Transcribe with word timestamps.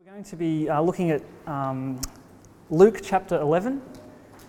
We're 0.00 0.12
going 0.12 0.24
to 0.24 0.36
be 0.36 0.68
uh, 0.68 0.80
looking 0.80 1.10
at 1.10 1.22
um, 1.48 2.00
Luke 2.70 3.00
chapter 3.02 3.40
11. 3.40 3.82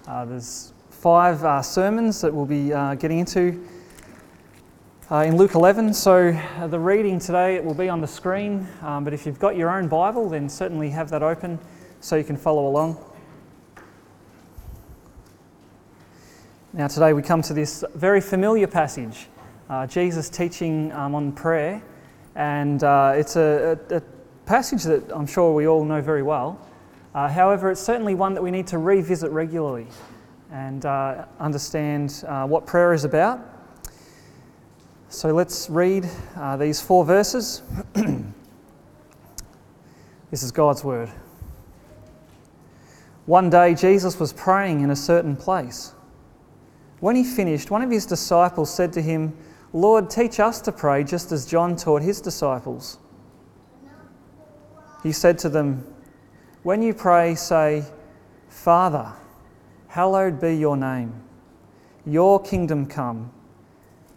Uh, 0.07 0.25
there's 0.25 0.73
five 0.91 1.43
uh, 1.43 1.63
sermons 1.63 2.21
that 2.21 2.31
we'll 2.31 2.45
be 2.45 2.71
uh, 2.71 2.93
getting 2.93 3.17
into 3.17 3.67
uh, 5.09 5.23
in 5.25 5.37
Luke 5.37 5.55
11. 5.55 5.95
So 5.95 6.27
uh, 6.27 6.67
the 6.67 6.77
reading 6.77 7.17
today 7.17 7.55
it 7.55 7.65
will 7.65 7.73
be 7.73 7.89
on 7.89 7.99
the 7.99 8.05
screen, 8.05 8.67
um, 8.83 9.03
but 9.03 9.11
if 9.11 9.25
you've 9.25 9.39
got 9.39 9.57
your 9.57 9.71
own 9.71 9.87
Bible, 9.87 10.29
then 10.29 10.49
certainly 10.49 10.91
have 10.91 11.09
that 11.09 11.23
open 11.23 11.57
so 11.99 12.15
you 12.15 12.23
can 12.23 12.37
follow 12.37 12.67
along. 12.67 13.03
Now, 16.73 16.87
today 16.87 17.11
we 17.13 17.23
come 17.23 17.41
to 17.41 17.55
this 17.55 17.83
very 17.95 18.21
familiar 18.21 18.67
passage, 18.67 19.25
Jesus 19.87 20.29
teaching 20.29 20.91
um, 20.91 21.15
on 21.15 21.31
prayer, 21.31 21.81
and 22.35 22.83
it's 23.17 23.35
a, 23.35 23.79
a, 23.89 23.95
a 23.95 24.01
passage 24.49 24.81
that 24.81 25.03
I'm 25.15 25.27
sure 25.27 25.53
we 25.53 25.67
all 25.67 25.85
know 25.85 26.01
very 26.01 26.23
well. 26.23 26.59
Uh, 27.13 27.27
however, 27.27 27.69
it's 27.69 27.79
certainly 27.79 28.15
one 28.15 28.33
that 28.33 28.41
we 28.41 28.49
need 28.49 28.65
to 28.65 28.79
revisit 28.79 29.29
regularly 29.29 29.85
and 30.51 30.87
uh, 30.87 31.25
understand 31.39 32.23
uh, 32.27 32.47
what 32.47 32.65
prayer 32.65 32.93
is 32.93 33.03
about. 33.03 33.39
So 35.09 35.35
let's 35.35 35.69
read 35.69 36.09
uh, 36.35 36.57
these 36.57 36.81
four 36.81 37.05
verses. 37.05 37.61
this 37.93 38.23
is 40.41 40.51
God's 40.51 40.83
word. 40.83 41.11
One 43.27 43.51
day, 43.51 43.75
Jesus 43.75 44.19
was 44.19 44.33
praying 44.33 44.81
in 44.81 44.89
a 44.89 44.95
certain 44.95 45.35
place. 45.35 45.93
When 47.01 47.15
he 47.15 47.23
finished, 47.23 47.69
one 47.69 47.83
of 47.83 47.91
his 47.91 48.07
disciples 48.07 48.73
said 48.73 48.93
to 48.93 49.01
him, 49.03 49.37
Lord, 49.73 50.09
teach 50.09 50.39
us 50.39 50.59
to 50.61 50.71
pray 50.71 51.03
just 51.03 51.31
as 51.31 51.45
John 51.45 51.75
taught 51.75 52.01
his 52.01 52.19
disciples. 52.19 52.97
He 55.03 55.11
said 55.11 55.37
to 55.39 55.49
them, 55.49 55.85
When 56.63 56.81
you 56.81 56.93
pray, 56.93 57.35
say, 57.35 57.85
Father, 58.49 59.13
hallowed 59.87 60.41
be 60.41 60.55
your 60.55 60.75
name. 60.75 61.13
Your 62.05 62.41
kingdom 62.41 62.85
come. 62.85 63.31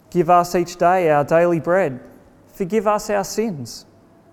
Give 0.09 0.29
us 0.29 0.55
each 0.55 0.75
day 0.77 1.09
our 1.09 1.23
daily 1.23 1.59
bread. 1.59 1.99
Forgive 2.47 2.85
us 2.87 3.09
our 3.09 3.23
sins, 3.23 3.85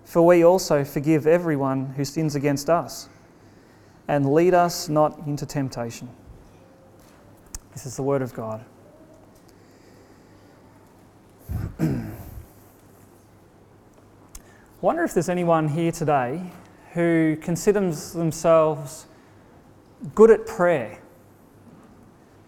for 0.03 0.21
we 0.25 0.43
also 0.43 0.83
forgive 0.83 1.25
everyone 1.25 1.87
who 1.87 2.05
sins 2.05 2.35
against 2.35 2.69
us. 2.69 3.09
And 4.07 4.33
lead 4.33 4.53
us 4.53 4.89
not 4.89 5.17
into 5.25 5.45
temptation. 5.45 6.09
This 7.73 7.85
is 7.85 7.95
the 7.95 8.03
word 8.03 8.21
of 8.21 8.33
God. 8.33 8.65
Wonder 14.81 15.03
if 15.03 15.13
there's 15.13 15.29
anyone 15.29 15.67
here 15.67 15.91
today 15.91 16.41
who 16.93 17.37
considers 17.39 18.13
themselves 18.13 19.05
good 20.15 20.31
at 20.31 20.47
prayer. 20.47 20.97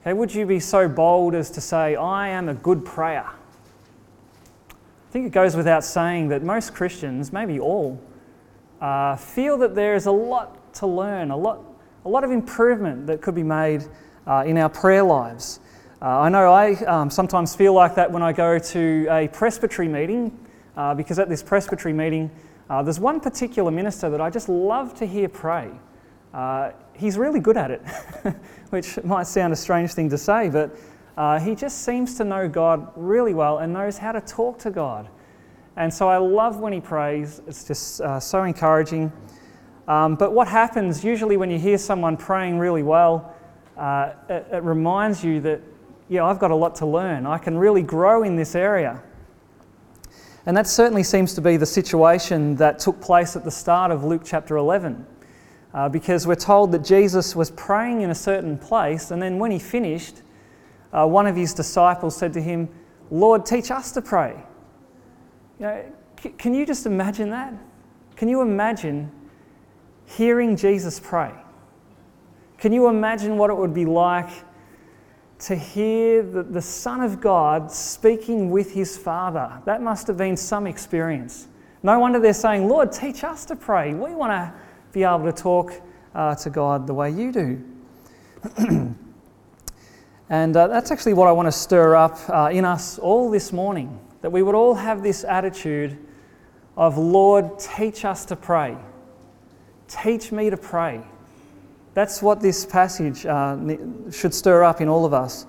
Okay, 0.01 0.13
would 0.13 0.33
you 0.33 0.47
be 0.47 0.59
so 0.59 0.89
bold 0.89 1.35
as 1.35 1.51
to 1.51 1.61
say, 1.61 1.95
I 1.95 2.29
am 2.29 2.49
a 2.49 2.55
good 2.55 2.83
prayer? 2.83 3.27
I 3.27 5.11
think 5.11 5.27
it 5.27 5.29
goes 5.29 5.55
without 5.55 5.83
saying 5.83 6.29
that 6.29 6.41
most 6.41 6.73
Christians, 6.73 7.31
maybe 7.31 7.59
all, 7.59 8.01
uh, 8.81 9.15
feel 9.15 9.55
that 9.59 9.75
there 9.75 9.93
is 9.93 10.07
a 10.07 10.11
lot 10.11 10.73
to 10.73 10.87
learn, 10.87 11.29
a 11.29 11.37
lot, 11.37 11.59
a 12.03 12.09
lot 12.09 12.23
of 12.23 12.31
improvement 12.31 13.05
that 13.05 13.21
could 13.21 13.35
be 13.35 13.43
made 13.43 13.85
uh, 14.25 14.43
in 14.43 14.57
our 14.57 14.69
prayer 14.69 15.03
lives. 15.03 15.59
Uh, 16.01 16.21
I 16.21 16.29
know 16.29 16.51
I 16.51 16.73
um, 16.85 17.11
sometimes 17.11 17.55
feel 17.55 17.73
like 17.73 17.93
that 17.93 18.11
when 18.11 18.23
I 18.23 18.33
go 18.33 18.57
to 18.57 19.07
a 19.11 19.27
presbytery 19.27 19.87
meeting 19.87 20.35
uh, 20.75 20.93
because 20.93 21.19
at 21.19 21.29
this 21.29 21.43
presbytery 21.43 21.93
meeting, 21.93 22.31
uh, 22.69 22.81
there's 22.81 22.99
one 22.99 23.19
particular 23.19 23.71
minister 23.71 24.09
that 24.09 24.21
I 24.21 24.29
just 24.29 24.49
love 24.49 24.93
to 24.95 25.05
hear 25.05 25.29
pray. 25.29 25.69
Uh, 26.33 26.71
he's 26.93 27.17
really 27.17 27.39
good 27.39 27.57
at 27.57 27.71
it, 27.71 27.81
which 28.69 29.01
might 29.03 29.27
sound 29.27 29.53
a 29.53 29.55
strange 29.55 29.93
thing 29.93 30.09
to 30.09 30.17
say, 30.17 30.49
but 30.49 30.75
uh, 31.17 31.39
he 31.39 31.53
just 31.53 31.83
seems 31.83 32.15
to 32.15 32.23
know 32.23 32.47
God 32.47 32.91
really 32.95 33.33
well 33.33 33.59
and 33.59 33.71
knows 33.71 33.97
how 33.97 34.11
to 34.11 34.21
talk 34.21 34.57
to 34.59 34.71
God. 34.71 35.07
And 35.75 35.93
so 35.93 36.07
I 36.07 36.17
love 36.17 36.59
when 36.59 36.73
he 36.73 36.79
prays, 36.79 37.41
it's 37.47 37.63
just 37.63 38.01
uh, 38.01 38.19
so 38.19 38.43
encouraging. 38.43 39.11
Um, 39.87 40.15
but 40.15 40.33
what 40.33 40.47
happens 40.47 41.03
usually 41.03 41.37
when 41.37 41.51
you 41.51 41.59
hear 41.59 41.77
someone 41.77 42.15
praying 42.15 42.57
really 42.57 42.83
well, 42.83 43.35
uh, 43.77 44.13
it, 44.29 44.47
it 44.51 44.63
reminds 44.63 45.23
you 45.23 45.41
that, 45.41 45.61
yeah, 46.09 46.25
I've 46.25 46.39
got 46.39 46.51
a 46.51 46.55
lot 46.55 46.75
to 46.75 46.85
learn. 46.85 47.25
I 47.25 47.37
can 47.37 47.57
really 47.57 47.81
grow 47.81 48.23
in 48.23 48.35
this 48.35 48.55
area. 48.55 49.01
And 50.45 50.57
that 50.57 50.67
certainly 50.67 51.03
seems 51.03 51.33
to 51.35 51.41
be 51.41 51.55
the 51.55 51.65
situation 51.65 52.55
that 52.57 52.79
took 52.79 52.99
place 52.99 53.35
at 53.35 53.43
the 53.43 53.51
start 53.51 53.91
of 53.91 54.03
Luke 54.03 54.23
chapter 54.25 54.57
11. 54.57 55.05
Uh, 55.73 55.89
because 55.89 56.27
we're 56.27 56.35
told 56.35 56.71
that 56.71 56.83
Jesus 56.83 57.35
was 57.35 57.49
praying 57.51 58.01
in 58.01 58.11
a 58.11 58.15
certain 58.15 58.57
place, 58.57 59.09
and 59.09 59.21
then 59.21 59.39
when 59.39 59.49
he 59.49 59.57
finished, 59.57 60.21
uh, 60.91 61.07
one 61.07 61.25
of 61.25 61.35
his 61.35 61.53
disciples 61.53 62.15
said 62.15 62.33
to 62.33 62.41
him, 62.41 62.69
Lord, 63.09 63.45
teach 63.45 63.71
us 63.71 63.91
to 63.93 64.01
pray. 64.01 64.35
You 65.59 65.65
know, 65.65 65.85
c- 66.21 66.29
can 66.29 66.53
you 66.53 66.65
just 66.65 66.85
imagine 66.85 67.29
that? 67.31 67.53
Can 68.15 68.27
you 68.27 68.41
imagine 68.41 69.11
hearing 70.05 70.55
Jesus 70.55 70.99
pray? 70.99 71.31
Can 72.59 72.71
you 72.71 72.87
imagine 72.87 73.37
what 73.37 73.49
it 73.49 73.57
would 73.57 73.73
be 73.73 73.85
like 73.85 74.29
to 75.39 75.55
hear 75.55 76.23
the, 76.23 76.43
the 76.43 76.61
Son 76.61 77.01
of 77.01 77.19
God 77.19 77.71
speaking 77.71 78.49
with 78.49 78.71
his 78.71 78.97
Father. 78.97 79.61
That 79.65 79.81
must 79.81 80.07
have 80.07 80.17
been 80.17 80.37
some 80.37 80.67
experience. 80.67 81.47
No 81.81 81.99
wonder 81.99 82.19
they're 82.19 82.33
saying, 82.33 82.69
Lord, 82.69 82.91
teach 82.91 83.23
us 83.23 83.45
to 83.45 83.55
pray. 83.55 83.93
We 83.93 84.15
want 84.15 84.31
to 84.31 84.53
be 84.93 85.03
able 85.03 85.25
to 85.25 85.33
talk 85.33 85.73
uh, 86.15 86.35
to 86.35 86.49
God 86.49 86.87
the 86.87 86.93
way 86.93 87.11
you 87.11 87.31
do. 87.31 87.61
and 90.29 90.55
uh, 90.55 90.67
that's 90.67 90.91
actually 90.91 91.13
what 91.13 91.27
I 91.27 91.31
want 91.33 91.47
to 91.47 91.51
stir 91.51 91.95
up 91.95 92.17
uh, 92.29 92.49
in 92.53 92.63
us 92.63 92.99
all 92.99 93.29
this 93.29 93.51
morning 93.51 93.99
that 94.21 94.31
we 94.31 94.41
would 94.41 94.55
all 94.55 94.73
have 94.73 95.03
this 95.03 95.25
attitude 95.25 95.97
of, 96.77 96.97
Lord, 96.97 97.59
teach 97.59 98.05
us 98.05 98.25
to 98.25 98.37
pray. 98.37 98.77
Teach 99.89 100.31
me 100.31 100.49
to 100.49 100.57
pray. 100.57 101.01
That's 101.93 102.21
what 102.21 102.41
this 102.41 102.65
passage 102.65 103.25
uh, 103.25 103.57
should 104.11 104.33
stir 104.33 104.63
up 104.63 104.81
in 104.81 104.89
all 104.89 105.05
of 105.05 105.13
us. 105.13 105.45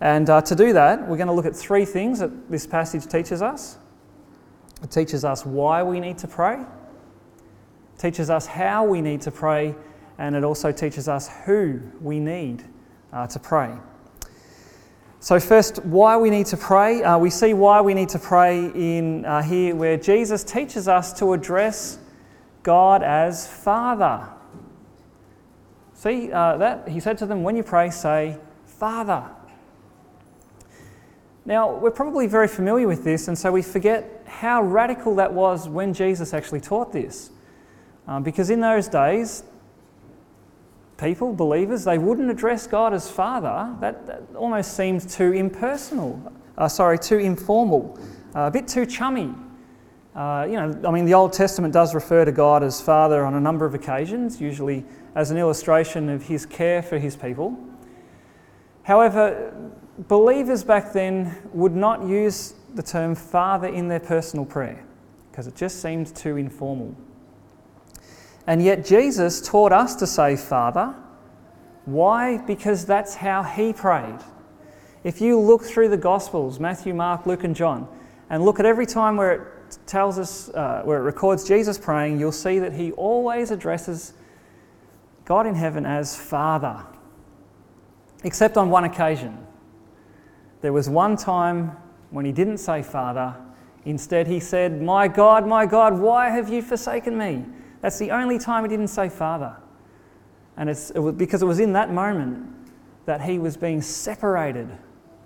And 0.00 0.28
uh, 0.28 0.42
to 0.42 0.54
do 0.54 0.72
that, 0.72 1.00
we're 1.08 1.16
going 1.16 1.28
to 1.28 1.32
look 1.32 1.46
at 1.46 1.56
three 1.56 1.84
things 1.84 2.18
that 2.18 2.50
this 2.50 2.66
passage 2.66 3.06
teaches 3.06 3.42
us. 3.42 3.78
It 4.82 4.90
teaches 4.90 5.24
us 5.24 5.46
why 5.46 5.82
we 5.82 5.98
need 5.98 6.18
to 6.18 6.28
pray, 6.28 6.60
it 6.60 7.98
teaches 7.98 8.28
us 8.28 8.46
how 8.46 8.84
we 8.84 9.00
need 9.00 9.22
to 9.22 9.30
pray, 9.30 9.74
and 10.18 10.36
it 10.36 10.44
also 10.44 10.70
teaches 10.72 11.08
us 11.08 11.28
who 11.46 11.80
we 12.00 12.20
need 12.20 12.62
uh, 13.12 13.26
to 13.28 13.38
pray. 13.38 13.74
So, 15.20 15.40
first, 15.40 15.82
why 15.86 16.18
we 16.18 16.28
need 16.28 16.44
to 16.46 16.58
pray. 16.58 17.02
Uh, 17.02 17.16
we 17.16 17.30
see 17.30 17.54
why 17.54 17.80
we 17.80 17.94
need 17.94 18.10
to 18.10 18.18
pray 18.18 18.66
in 18.66 19.24
uh, 19.24 19.40
here, 19.40 19.74
where 19.74 19.96
Jesus 19.96 20.44
teaches 20.44 20.86
us 20.86 21.14
to 21.14 21.32
address 21.32 21.98
God 22.62 23.02
as 23.02 23.46
Father. 23.46 24.28
See 26.04 26.30
uh, 26.30 26.58
that? 26.58 26.86
He 26.86 27.00
said 27.00 27.16
to 27.18 27.26
them, 27.26 27.42
When 27.42 27.56
you 27.56 27.62
pray, 27.62 27.88
say, 27.88 28.36
Father. 28.66 29.24
Now, 31.46 31.74
we're 31.78 31.90
probably 31.90 32.26
very 32.26 32.46
familiar 32.46 32.86
with 32.86 33.04
this, 33.04 33.28
and 33.28 33.38
so 33.38 33.50
we 33.50 33.62
forget 33.62 34.22
how 34.26 34.62
radical 34.62 35.14
that 35.14 35.32
was 35.32 35.66
when 35.66 35.94
Jesus 35.94 36.34
actually 36.34 36.60
taught 36.60 36.92
this. 36.92 37.30
Um, 38.06 38.22
because 38.22 38.50
in 38.50 38.60
those 38.60 38.86
days, 38.86 39.44
people, 40.98 41.32
believers, 41.32 41.84
they 41.84 41.96
wouldn't 41.96 42.30
address 42.30 42.66
God 42.66 42.92
as 42.92 43.10
Father. 43.10 43.74
That, 43.80 44.06
that 44.06 44.22
almost 44.36 44.76
seemed 44.76 45.08
too 45.08 45.32
impersonal, 45.32 46.34
uh, 46.58 46.68
sorry, 46.68 46.98
too 46.98 47.18
informal, 47.18 47.98
uh, 48.36 48.40
a 48.40 48.50
bit 48.50 48.68
too 48.68 48.84
chummy. 48.84 49.32
Uh, 50.14 50.46
you 50.48 50.54
know, 50.54 50.80
I 50.86 50.92
mean, 50.92 51.06
the 51.06 51.14
Old 51.14 51.32
Testament 51.32 51.74
does 51.74 51.94
refer 51.94 52.24
to 52.24 52.30
God 52.30 52.62
as 52.62 52.80
Father 52.80 53.24
on 53.24 53.34
a 53.34 53.40
number 53.40 53.66
of 53.66 53.74
occasions, 53.74 54.40
usually 54.40 54.84
as 55.16 55.32
an 55.32 55.38
illustration 55.38 56.08
of 56.08 56.22
his 56.22 56.46
care 56.46 56.82
for 56.82 56.98
his 56.98 57.16
people. 57.16 57.58
However, 58.84 59.52
believers 60.06 60.62
back 60.62 60.92
then 60.92 61.36
would 61.52 61.74
not 61.74 62.06
use 62.06 62.54
the 62.74 62.82
term 62.82 63.14
Father 63.14 63.68
in 63.68 63.88
their 63.88 64.00
personal 64.00 64.44
prayer 64.44 64.84
because 65.30 65.48
it 65.48 65.56
just 65.56 65.82
seemed 65.82 66.14
too 66.14 66.36
informal. 66.36 66.94
And 68.46 68.62
yet, 68.62 68.84
Jesus 68.84 69.40
taught 69.40 69.72
us 69.72 69.96
to 69.96 70.06
say 70.06 70.36
Father. 70.36 70.94
Why? 71.86 72.38
Because 72.38 72.86
that's 72.86 73.16
how 73.16 73.42
he 73.42 73.72
prayed. 73.72 74.20
If 75.02 75.20
you 75.20 75.40
look 75.40 75.62
through 75.62 75.88
the 75.88 75.96
Gospels, 75.96 76.60
Matthew, 76.60 76.94
Mark, 76.94 77.26
Luke, 77.26 77.42
and 77.42 77.56
John, 77.56 77.88
and 78.30 78.44
look 78.44 78.60
at 78.60 78.66
every 78.66 78.86
time 78.86 79.16
where 79.16 79.32
it 79.32 79.53
tells 79.86 80.18
us, 80.18 80.48
uh, 80.50 80.82
where 80.84 80.98
it 80.98 81.02
records 81.02 81.46
Jesus 81.46 81.78
praying, 81.78 82.18
you'll 82.18 82.32
see 82.32 82.58
that 82.58 82.72
he 82.72 82.92
always 82.92 83.50
addresses 83.50 84.14
God 85.24 85.46
in 85.46 85.54
heaven 85.54 85.86
as 85.86 86.16
Father. 86.16 86.84
Except 88.22 88.56
on 88.56 88.70
one 88.70 88.84
occasion. 88.84 89.46
There 90.60 90.72
was 90.72 90.88
one 90.88 91.16
time 91.16 91.76
when 92.10 92.24
he 92.24 92.32
didn't 92.32 92.58
say 92.58 92.82
Father. 92.82 93.34
Instead, 93.84 94.26
he 94.26 94.40
said, 94.40 94.80
My 94.80 95.08
God, 95.08 95.46
my 95.46 95.66
God, 95.66 95.98
why 95.98 96.30
have 96.30 96.48
you 96.48 96.62
forsaken 96.62 97.18
me? 97.18 97.44
That's 97.80 97.98
the 97.98 98.10
only 98.10 98.38
time 98.38 98.64
he 98.64 98.68
didn't 98.68 98.88
say 98.88 99.10
Father. 99.10 99.56
And 100.56 100.70
it's 100.70 100.90
it 100.90 101.00
was 101.00 101.14
because 101.14 101.42
it 101.42 101.46
was 101.46 101.60
in 101.60 101.72
that 101.74 101.92
moment 101.92 102.46
that 103.04 103.20
he 103.20 103.38
was 103.38 103.56
being 103.56 103.82
separated 103.82 104.68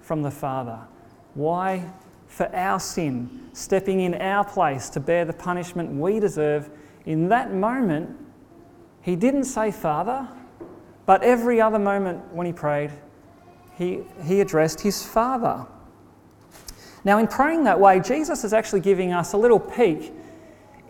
from 0.01 0.23
the 0.23 0.31
Father. 0.31 0.81
Why? 1.35 1.85
For 2.29 2.55
our 2.55 2.79
sin, 2.79 3.49
stepping 3.53 4.01
in 4.01 4.15
our 4.15 4.45
place 4.45 4.89
to 4.91 5.01
bear 5.01 5.25
the 5.25 5.33
punishment 5.33 5.91
we 5.99 6.21
deserve. 6.21 6.71
In 7.05 7.29
that 7.31 7.53
moment, 7.53 8.17
he 9.03 9.17
didn't 9.17 9.45
say 9.45 9.71
Father, 9.71 10.29
but 11.07 11.23
every 11.23 11.61
other 11.61 11.79
moment 11.79 12.33
when 12.33 12.47
he 12.47 12.53
prayed, 12.53 12.93
he, 13.77 14.01
he 14.25 14.41
addressed 14.41 14.81
his 14.81 15.05
Father. 15.05 15.67
Now, 17.05 17.19
in 17.19 17.27
praying 17.27 17.65
that 17.65 17.81
way, 17.81 18.01
Jesus 18.01 18.45
is 18.45 18.53
actually 18.53 18.81
giving 18.81 19.13
us 19.13 19.33
a 19.33 19.37
little 19.37 19.61
peek 19.61 20.13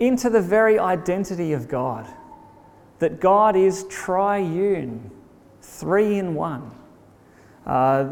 into 0.01 0.31
the 0.31 0.41
very 0.41 0.79
identity 0.79 1.53
of 1.53 1.69
God 1.69 2.07
that 2.99 3.21
God 3.21 3.57
is 3.57 3.85
triune, 3.89 5.11
three 5.63 6.19
in 6.19 6.35
one. 6.35 6.73
Uh, 7.69 8.09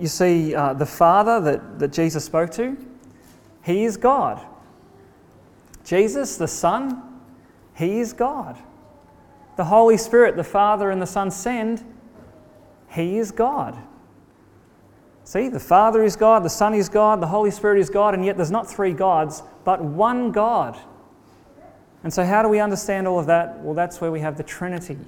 you 0.00 0.08
see, 0.08 0.54
uh, 0.54 0.74
the 0.74 0.86
Father 0.86 1.40
that, 1.40 1.78
that 1.78 1.92
Jesus 1.92 2.24
spoke 2.24 2.50
to, 2.52 2.76
He 3.62 3.84
is 3.84 3.96
God. 3.96 4.44
Jesus, 5.84 6.36
the 6.36 6.48
Son, 6.48 7.20
He 7.76 8.00
is 8.00 8.12
God. 8.12 8.58
The 9.56 9.64
Holy 9.64 9.96
Spirit, 9.96 10.34
the 10.34 10.42
Father 10.42 10.90
and 10.90 11.00
the 11.00 11.06
Son 11.06 11.30
send, 11.30 11.84
He 12.90 13.18
is 13.18 13.30
God. 13.30 13.78
See, 15.22 15.48
the 15.48 15.60
Father 15.60 16.02
is 16.02 16.16
God, 16.16 16.42
the 16.42 16.50
Son 16.50 16.74
is 16.74 16.88
God, 16.88 17.22
the 17.22 17.28
Holy 17.28 17.52
Spirit 17.52 17.78
is 17.78 17.88
God, 17.88 18.12
and 18.14 18.24
yet 18.24 18.36
there's 18.36 18.50
not 18.50 18.68
three 18.68 18.92
gods, 18.92 19.42
but 19.64 19.80
one 19.82 20.32
God. 20.32 20.76
And 22.02 22.12
so, 22.12 22.24
how 22.24 22.42
do 22.42 22.48
we 22.48 22.60
understand 22.60 23.06
all 23.06 23.18
of 23.18 23.26
that? 23.26 23.60
Well, 23.60 23.74
that's 23.74 24.00
where 24.00 24.10
we 24.10 24.20
have 24.20 24.36
the 24.36 24.42
Trinity. 24.42 24.98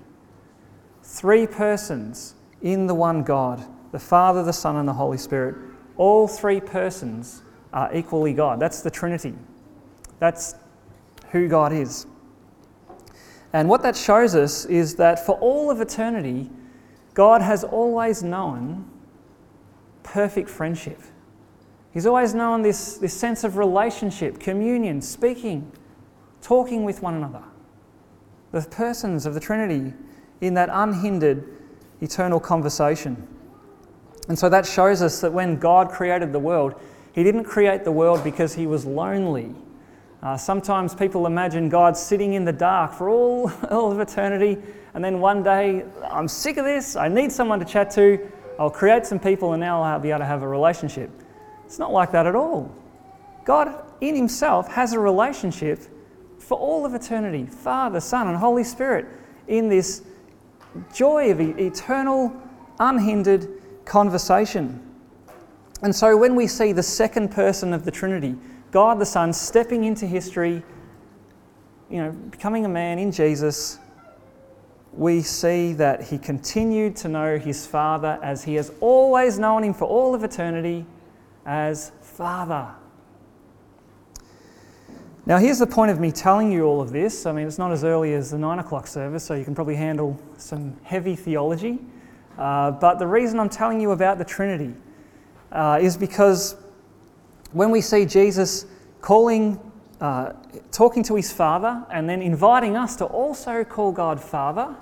Three 1.02 1.46
persons 1.46 2.34
in 2.62 2.86
the 2.86 2.94
one 2.94 3.22
God 3.22 3.64
the 3.92 4.00
Father, 4.00 4.42
the 4.42 4.52
Son, 4.52 4.76
and 4.76 4.86
the 4.86 4.92
Holy 4.92 5.16
Spirit. 5.16 5.56
All 5.96 6.28
three 6.28 6.60
persons 6.60 7.42
are 7.72 7.94
equally 7.94 8.34
God. 8.34 8.60
That's 8.60 8.82
the 8.82 8.90
Trinity. 8.90 9.34
That's 10.18 10.54
who 11.30 11.48
God 11.48 11.72
is. 11.72 12.06
And 13.54 13.70
what 13.70 13.82
that 13.84 13.96
shows 13.96 14.34
us 14.34 14.66
is 14.66 14.96
that 14.96 15.24
for 15.24 15.36
all 15.36 15.70
of 15.70 15.80
eternity, 15.80 16.50
God 17.14 17.40
has 17.40 17.64
always 17.64 18.22
known 18.22 18.84
perfect 20.02 20.50
friendship. 20.50 21.00
He's 21.90 22.04
always 22.04 22.34
known 22.34 22.60
this, 22.60 22.98
this 22.98 23.14
sense 23.14 23.44
of 23.44 23.56
relationship, 23.56 24.38
communion, 24.38 25.00
speaking, 25.00 25.72
talking 26.42 26.84
with 26.84 27.00
one 27.00 27.14
another. 27.14 27.44
The 28.52 28.60
persons 28.60 29.24
of 29.24 29.32
the 29.32 29.40
Trinity 29.40 29.94
in 30.42 30.52
that 30.52 30.68
unhindered 30.70 31.56
eternal 32.00 32.40
conversation. 32.40 33.26
And 34.28 34.38
so 34.38 34.48
that 34.48 34.66
shows 34.66 35.02
us 35.02 35.20
that 35.20 35.32
when 35.32 35.56
God 35.56 35.90
created 35.90 36.32
the 36.32 36.38
world, 36.38 36.75
He 37.12 37.22
didn't 37.22 37.44
create 37.44 37.84
the 37.84 37.93
world 37.93 38.25
because 38.25 38.54
He 38.54 38.66
was 38.66 38.84
lonely. 38.84 39.54
Uh, 40.22 40.37
sometimes 40.37 40.94
people 40.94 41.26
imagine 41.26 41.69
God 41.69 41.96
sitting 41.96 42.34
in 42.34 42.44
the 42.44 42.52
dark 42.52 42.93
for 42.94 43.08
all, 43.08 43.50
all 43.70 43.93
of 43.93 44.00
eternity, 44.00 44.60
and 44.94 45.04
then 45.04 45.20
one 45.20 45.43
day, 45.43 45.84
I'm 46.02 46.26
sick 46.26 46.56
of 46.56 46.64
this, 46.64 46.96
I 46.96 47.08
need 47.08 47.31
someone 47.31 47.58
to 47.60 47.66
chat 47.66 47.90
to, 47.93 48.32
I'll 48.58 48.70
create 48.70 49.04
some 49.06 49.20
people, 49.20 49.52
and 49.52 49.60
now 49.60 49.82
I'll 49.82 50.00
be 50.00 50.10
able 50.10 50.20
to 50.20 50.25
have 50.25 50.42
a 50.42 50.49
relationship. 50.49 51.10
It's 51.66 51.78
not 51.78 51.92
like 51.92 52.12
that 52.12 52.26
at 52.26 52.34
all. 52.34 52.75
God, 53.44 53.75
in 54.00 54.16
Himself, 54.16 54.69
has 54.69 54.92
a 54.92 54.99
relationship 54.99 55.81
for 56.38 56.58
all 56.58 56.87
of 56.87 56.94
eternity 56.94 57.46
Father, 57.46 58.00
Son, 58.00 58.28
and 58.28 58.37
Holy 58.37 58.64
Spirit 58.64 59.06
in 59.49 59.69
this 59.69 60.02
joy 60.94 61.31
of 61.31 61.40
eternal, 61.40 62.34
unhindered 62.78 63.49
conversation. 63.84 64.82
And 65.82 65.94
so 65.94 66.17
when 66.17 66.34
we 66.34 66.46
see 66.46 66.73
the 66.73 66.82
second 66.82 67.31
person 67.31 67.73
of 67.73 67.84
the 67.84 67.90
Trinity, 67.90 68.37
God 68.70 68.99
the 68.99 69.06
Son, 69.06 69.32
stepping 69.32 69.84
into 69.84 70.06
history, 70.06 70.62
you 71.90 71.99
know, 71.99 72.11
becoming 72.12 72.64
a 72.64 72.69
man 72.69 72.99
in 72.99 73.12
Jesus, 73.12 73.78
we 74.93 75.20
see 75.20 75.75
that 75.75 76.02
he 76.02 76.19
continued 76.19 76.96
to 76.96 77.08
know 77.08 77.38
his 77.38 77.67
Father 77.67 78.19
as 78.23 78.44
he 78.44 78.55
has 78.55 78.73
always 78.81 79.38
known 79.38 79.62
him 79.62 79.75
for 79.75 79.84
all 79.84 80.14
of 80.14 80.25
eternity 80.25 80.87
as 81.44 81.93
Father. 82.00 82.69
Now, 85.28 85.38
here's 85.38 85.58
the 85.58 85.67
point 85.67 85.90
of 85.90 85.99
me 85.99 86.12
telling 86.12 86.52
you 86.52 86.67
all 86.67 86.81
of 86.81 86.93
this. 86.93 87.26
I 87.26 87.32
mean, 87.32 87.49
it's 87.49 87.58
not 87.58 87.73
as 87.73 87.82
early 87.82 88.14
as 88.14 88.31
the 88.31 88.38
nine 88.38 88.61
o'clock 88.61 88.87
service, 88.87 89.25
so 89.25 89.34
you 89.34 89.44
can 89.44 89.56
probably 89.56 89.75
handle 89.75 90.17
some 90.37 90.76
heavy 90.84 91.17
theology. 91.17 91.81
Uh, 92.38 92.70
but 92.70 93.00
the 93.00 93.08
reason 93.08 93.40
I'm 93.40 93.49
telling 93.49 93.81
you 93.81 93.90
about 93.90 94.19
the 94.19 94.25
Trinity 94.25 94.73
uh, 95.50 95.81
is 95.82 95.96
because 95.96 96.55
when 97.50 97.73
we 97.73 97.81
see 97.81 98.06
Jesus 98.06 98.67
calling, 99.00 99.58
uh, 100.00 100.34
talking 100.70 101.02
to 101.02 101.17
his 101.17 101.32
Father, 101.32 101.84
and 101.90 102.08
then 102.08 102.23
inviting 102.23 102.76
us 102.76 102.94
to 102.94 103.05
also 103.06 103.64
call 103.64 103.90
God 103.90 104.23
Father, 104.23 104.76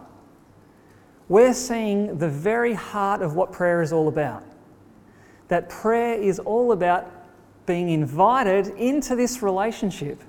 we're 1.27 1.55
seeing 1.55 2.19
the 2.19 2.29
very 2.29 2.75
heart 2.75 3.23
of 3.23 3.35
what 3.35 3.51
prayer 3.51 3.81
is 3.81 3.95
all 3.95 4.09
about. 4.09 4.45
That 5.49 5.71
prayer 5.71 6.21
is 6.21 6.39
all 6.39 6.73
about 6.73 7.11
being 7.65 7.89
invited 7.89 8.67
into 8.77 9.17
this 9.17 9.41
relationship 9.41 10.23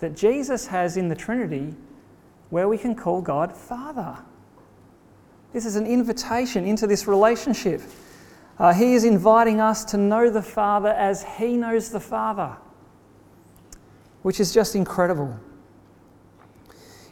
that 0.00 0.16
Jesus 0.16 0.66
has 0.66 0.96
in 0.96 1.08
the 1.08 1.14
Trinity 1.14 1.74
where 2.50 2.68
we 2.68 2.78
can 2.78 2.94
call 2.94 3.20
God 3.20 3.54
Father. 3.54 4.16
This 5.52 5.66
is 5.66 5.76
an 5.76 5.86
invitation 5.86 6.64
into 6.64 6.86
this 6.86 7.06
relationship. 7.06 7.80
Uh, 8.58 8.72
he 8.72 8.94
is 8.94 9.04
inviting 9.04 9.60
us 9.60 9.84
to 9.86 9.96
know 9.96 10.30
the 10.30 10.42
Father 10.42 10.90
as 10.90 11.24
He 11.38 11.56
knows 11.56 11.90
the 11.90 12.00
Father, 12.00 12.56
which 14.22 14.40
is 14.40 14.52
just 14.52 14.74
incredible. 14.74 15.38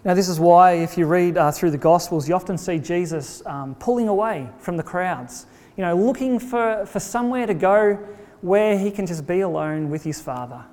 Now, 0.04 0.14
this 0.14 0.28
is 0.28 0.38
why, 0.38 0.72
if 0.72 0.96
you 0.96 1.06
read 1.06 1.36
uh, 1.36 1.50
through 1.50 1.72
the 1.72 1.78
Gospels, 1.78 2.28
you 2.28 2.34
often 2.34 2.56
see 2.56 2.78
Jesus 2.78 3.44
um, 3.46 3.74
pulling 3.76 4.08
away 4.08 4.48
from 4.58 4.76
the 4.76 4.82
crowds, 4.82 5.46
you 5.76 5.82
know, 5.82 5.96
looking 5.96 6.38
for, 6.38 6.86
for 6.86 7.00
somewhere 7.00 7.46
to 7.46 7.54
go 7.54 7.98
where 8.40 8.78
he 8.78 8.90
can 8.90 9.06
just 9.06 9.26
be 9.26 9.40
alone 9.40 9.90
with 9.90 10.04
his 10.04 10.20
Father 10.20 10.64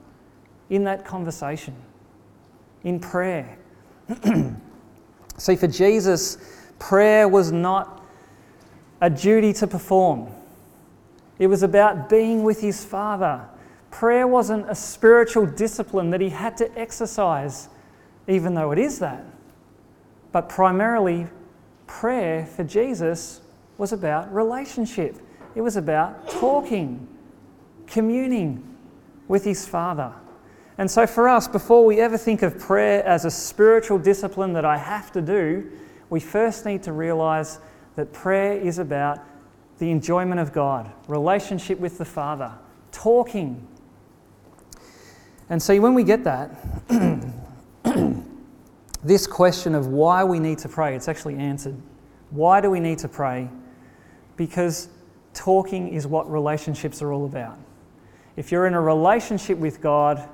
in 0.69 0.83
that 0.83 1.05
conversation 1.05 1.75
in 2.83 2.99
prayer. 2.99 3.57
See, 5.37 5.55
for 5.55 5.67
Jesus, 5.67 6.37
prayer 6.79 7.27
was 7.27 7.51
not 7.51 8.05
a 9.01 9.09
duty 9.09 9.51
to 9.53 9.67
perform, 9.67 10.29
it 11.39 11.47
was 11.47 11.63
about 11.63 12.09
being 12.09 12.43
with 12.43 12.61
his 12.61 12.85
Father. 12.85 13.45
Prayer 13.91 14.27
wasn't 14.27 14.67
a 14.69 14.75
spiritual 14.75 15.45
discipline 15.45 16.09
that 16.11 16.21
he 16.21 16.29
had 16.29 16.57
to 16.57 16.79
exercise, 16.79 17.69
even 18.27 18.53
though 18.55 18.71
it 18.71 18.79
is 18.79 18.99
that. 18.99 19.23
But 20.31 20.49
primarily, 20.49 21.27
prayer 21.85 22.45
for 22.45 22.63
Jesus 22.63 23.41
was 23.77 23.93
about 23.93 24.33
relationship. 24.33 25.17
It 25.53 25.61
was 25.61 25.75
about 25.75 26.27
talking, 26.29 27.07
communing 27.85 28.63
with 29.27 29.43
his 29.43 29.67
Father. 29.67 30.13
And 30.77 30.89
so, 30.89 31.05
for 31.05 31.27
us, 31.29 31.47
before 31.47 31.85
we 31.85 31.99
ever 31.99 32.17
think 32.17 32.41
of 32.41 32.57
prayer 32.57 33.03
as 33.05 33.25
a 33.25 33.31
spiritual 33.31 33.99
discipline 33.99 34.53
that 34.53 34.65
I 34.65 34.77
have 34.77 35.11
to 35.11 35.21
do, 35.21 35.69
we 36.09 36.19
first 36.19 36.65
need 36.65 36.83
to 36.83 36.93
realize 36.93 37.59
that 37.95 38.11
prayer 38.11 38.53
is 38.53 38.79
about 38.79 39.19
the 39.77 39.91
enjoyment 39.91 40.39
of 40.39 40.51
God, 40.51 40.91
relationship 41.07 41.79
with 41.79 41.97
the 41.97 42.05
Father, 42.05 42.51
talking. 42.91 43.67
And 45.49 45.61
see, 45.61 45.79
when 45.79 45.93
we 45.93 46.03
get 46.03 46.23
that, 46.23 46.55
this 49.03 49.27
question 49.27 49.75
of 49.75 49.87
why 49.87 50.23
we 50.23 50.39
need 50.39 50.57
to 50.59 50.69
pray, 50.69 50.95
it's 50.95 51.07
actually 51.07 51.35
answered. 51.35 51.75
Why 52.31 52.61
do 52.61 52.71
we 52.71 52.79
need 52.79 52.97
to 52.99 53.07
pray? 53.07 53.49
Because 54.37 54.89
talking 55.33 55.89
is 55.89 56.07
what 56.07 56.31
relationships 56.31 57.01
are 57.01 57.11
all 57.11 57.25
about. 57.25 57.59
If 58.35 58.51
you're 58.51 58.65
in 58.65 58.73
a 58.73 58.81
relationship 58.81 59.57
with 59.59 59.81
God, 59.81 60.27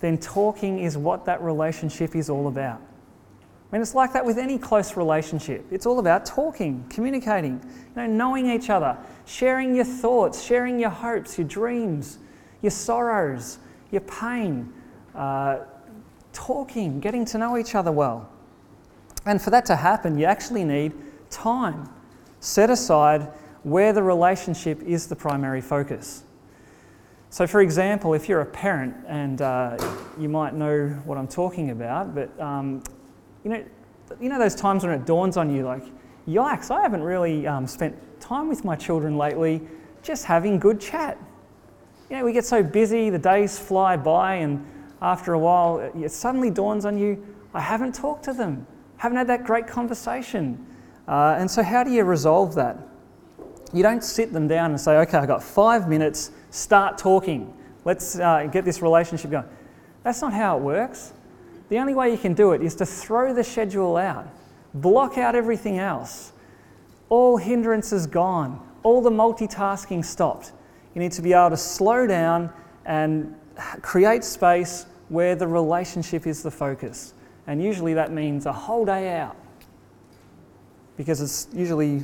then 0.00 0.18
talking 0.18 0.78
is 0.78 0.96
what 0.96 1.24
that 1.24 1.42
relationship 1.42 2.14
is 2.14 2.28
all 2.28 2.48
about. 2.48 2.80
I 2.80 3.74
mean, 3.74 3.82
it's 3.82 3.94
like 3.94 4.12
that 4.12 4.24
with 4.24 4.38
any 4.38 4.58
close 4.58 4.96
relationship. 4.96 5.64
It's 5.70 5.86
all 5.86 5.98
about 5.98 6.24
talking, 6.24 6.84
communicating, 6.88 7.60
you 7.64 7.96
know, 7.96 8.06
knowing 8.06 8.48
each 8.48 8.70
other, 8.70 8.96
sharing 9.24 9.74
your 9.74 9.84
thoughts, 9.84 10.42
sharing 10.42 10.78
your 10.78 10.90
hopes, 10.90 11.36
your 11.36 11.48
dreams, 11.48 12.18
your 12.62 12.70
sorrows, 12.70 13.58
your 13.90 14.02
pain, 14.02 14.72
uh, 15.14 15.58
talking, 16.32 17.00
getting 17.00 17.24
to 17.24 17.38
know 17.38 17.58
each 17.58 17.74
other 17.74 17.90
well. 17.90 18.28
And 19.24 19.42
for 19.42 19.50
that 19.50 19.66
to 19.66 19.76
happen, 19.76 20.16
you 20.16 20.26
actually 20.26 20.64
need 20.64 20.92
time 21.30 21.88
set 22.38 22.70
aside 22.70 23.22
where 23.64 23.92
the 23.92 24.02
relationship 24.02 24.80
is 24.82 25.08
the 25.08 25.16
primary 25.16 25.60
focus. 25.60 26.22
So, 27.30 27.46
for 27.46 27.60
example, 27.60 28.14
if 28.14 28.28
you're 28.28 28.40
a 28.40 28.46
parent, 28.46 28.94
and 29.06 29.42
uh, 29.42 29.76
you 30.18 30.28
might 30.28 30.54
know 30.54 30.88
what 31.04 31.18
I'm 31.18 31.28
talking 31.28 31.70
about, 31.70 32.14
but 32.14 32.38
um, 32.40 32.82
you 33.44 33.50
know, 33.50 33.64
you 34.20 34.28
know 34.28 34.38
those 34.38 34.54
times 34.54 34.84
when 34.84 34.92
it 34.92 35.04
dawns 35.04 35.36
on 35.36 35.54
you, 35.54 35.64
like, 35.64 35.82
yikes, 36.28 36.70
I 36.70 36.82
haven't 36.82 37.02
really 37.02 37.46
um, 37.46 37.66
spent 37.66 37.96
time 38.20 38.48
with 38.48 38.64
my 38.64 38.76
children 38.76 39.16
lately, 39.16 39.60
just 40.02 40.24
having 40.24 40.58
good 40.58 40.80
chat. 40.80 41.18
You 42.08 42.18
know, 42.18 42.24
we 42.24 42.32
get 42.32 42.44
so 42.44 42.62
busy, 42.62 43.10
the 43.10 43.18
days 43.18 43.58
fly 43.58 43.96
by, 43.96 44.36
and 44.36 44.64
after 45.02 45.32
a 45.34 45.38
while, 45.38 45.78
it 45.94 46.12
suddenly 46.12 46.50
dawns 46.50 46.84
on 46.84 46.96
you, 46.96 47.24
I 47.52 47.60
haven't 47.60 47.94
talked 47.94 48.24
to 48.24 48.32
them, 48.32 48.66
haven't 48.96 49.18
had 49.18 49.26
that 49.26 49.44
great 49.44 49.66
conversation. 49.66 50.64
Uh, 51.08 51.36
and 51.38 51.50
so, 51.50 51.62
how 51.62 51.84
do 51.84 51.90
you 51.90 52.04
resolve 52.04 52.54
that? 52.54 52.78
You 53.72 53.82
don't 53.82 54.02
sit 54.02 54.32
them 54.32 54.48
down 54.48 54.70
and 54.70 54.80
say, 54.80 54.96
okay, 54.98 55.18
I've 55.18 55.26
got 55.26 55.42
five 55.42 55.88
minutes, 55.88 56.30
start 56.50 56.98
talking. 56.98 57.52
Let's 57.84 58.18
uh, 58.18 58.48
get 58.50 58.64
this 58.64 58.82
relationship 58.82 59.30
going. 59.30 59.48
That's 60.02 60.20
not 60.20 60.32
how 60.32 60.56
it 60.58 60.62
works. 60.62 61.12
The 61.68 61.78
only 61.78 61.94
way 61.94 62.10
you 62.10 62.18
can 62.18 62.34
do 62.34 62.52
it 62.52 62.62
is 62.62 62.74
to 62.76 62.86
throw 62.86 63.34
the 63.34 63.42
schedule 63.42 63.96
out, 63.96 64.28
block 64.74 65.18
out 65.18 65.34
everything 65.34 65.78
else. 65.78 66.32
All 67.08 67.36
hindrances 67.36 68.06
gone, 68.06 68.60
all 68.82 69.00
the 69.00 69.10
multitasking 69.10 70.04
stopped. 70.04 70.52
You 70.94 71.00
need 71.00 71.12
to 71.12 71.22
be 71.22 71.32
able 71.32 71.50
to 71.50 71.56
slow 71.56 72.06
down 72.06 72.52
and 72.84 73.34
create 73.82 74.24
space 74.24 74.86
where 75.08 75.34
the 75.34 75.46
relationship 75.46 76.26
is 76.26 76.42
the 76.42 76.50
focus. 76.50 77.14
And 77.46 77.62
usually 77.62 77.94
that 77.94 78.12
means 78.12 78.46
a 78.46 78.52
whole 78.52 78.84
day 78.84 79.18
out 79.18 79.36
because 80.96 81.20
it's 81.20 81.48
usually 81.52 82.02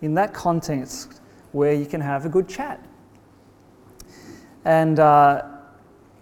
in 0.00 0.14
that 0.14 0.32
context 0.32 1.20
where 1.52 1.74
you 1.74 1.86
can 1.86 2.00
have 2.00 2.24
a 2.24 2.28
good 2.28 2.48
chat. 2.48 2.80
And 4.64 4.98
uh, 4.98 5.42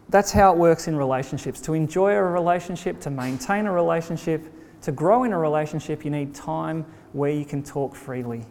that's 0.09 0.33
how 0.33 0.53
it 0.53 0.59
works 0.59 0.89
in 0.89 0.97
relationships. 0.97 1.61
To 1.63 1.75
enjoy 1.75 2.13
a 2.13 2.23
relationship, 2.23 3.01
to 3.01 3.11
maintain 3.11 3.67
a 3.67 3.73
relationship, 3.73 4.45
to 4.83 4.93
grow 4.93 5.25
in 5.25 5.33
a 5.33 5.39
relationship, 5.39 6.05
you 6.05 6.11
need 6.11 6.35
time 6.35 6.85
where 7.13 7.31
you 7.31 7.45
can 7.45 7.63
talk 7.63 7.95
freely. 7.95 8.45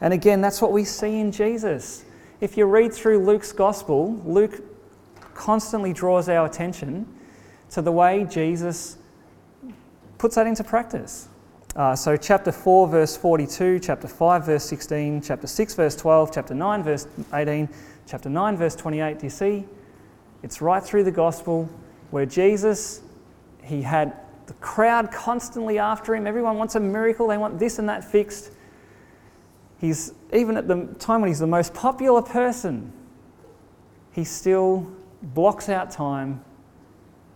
And 0.00 0.12
again, 0.12 0.40
that's 0.40 0.60
what 0.60 0.72
we 0.72 0.84
see 0.84 1.20
in 1.20 1.30
Jesus. 1.30 2.04
If 2.40 2.56
you 2.56 2.64
read 2.66 2.92
through 2.92 3.24
Luke's 3.24 3.52
gospel, 3.52 4.20
Luke 4.24 4.62
constantly 5.34 5.92
draws 5.92 6.28
our 6.28 6.46
attention 6.46 7.06
to 7.70 7.82
the 7.82 7.92
way 7.92 8.26
Jesus 8.28 8.98
puts 10.18 10.34
that 10.34 10.46
into 10.46 10.64
practice. 10.64 11.28
Uh, 11.76 11.94
so, 11.94 12.16
chapter 12.16 12.50
4, 12.50 12.88
verse 12.88 13.16
42, 13.16 13.78
chapter 13.78 14.08
5, 14.08 14.44
verse 14.44 14.64
16, 14.64 15.22
chapter 15.22 15.46
6, 15.46 15.74
verse 15.74 15.94
12, 15.96 16.34
chapter 16.34 16.54
9, 16.54 16.82
verse 16.82 17.06
18, 17.32 17.68
chapter 18.10 18.28
9, 18.28 18.56
verse 18.56 18.74
28. 18.74 19.20
Do 19.20 19.26
you 19.26 19.30
see? 19.30 19.64
It's 20.42 20.60
right 20.60 20.82
through 20.82 21.04
the 21.04 21.12
gospel 21.12 21.70
where 22.10 22.26
Jesus, 22.26 23.02
he 23.62 23.82
had 23.82 24.14
the 24.46 24.54
crowd 24.54 25.12
constantly 25.12 25.78
after 25.78 26.16
him. 26.16 26.26
Everyone 26.26 26.56
wants 26.56 26.74
a 26.74 26.80
miracle, 26.80 27.28
they 27.28 27.38
want 27.38 27.60
this 27.60 27.78
and 27.78 27.88
that 27.88 28.02
fixed. 28.02 28.50
He's, 29.78 30.12
even 30.32 30.56
at 30.56 30.66
the 30.66 30.88
time 30.98 31.20
when 31.20 31.28
he's 31.28 31.38
the 31.38 31.46
most 31.46 31.72
popular 31.72 32.20
person, 32.20 32.92
he 34.10 34.24
still 34.24 34.90
blocks 35.22 35.68
out 35.68 35.92
time, 35.92 36.44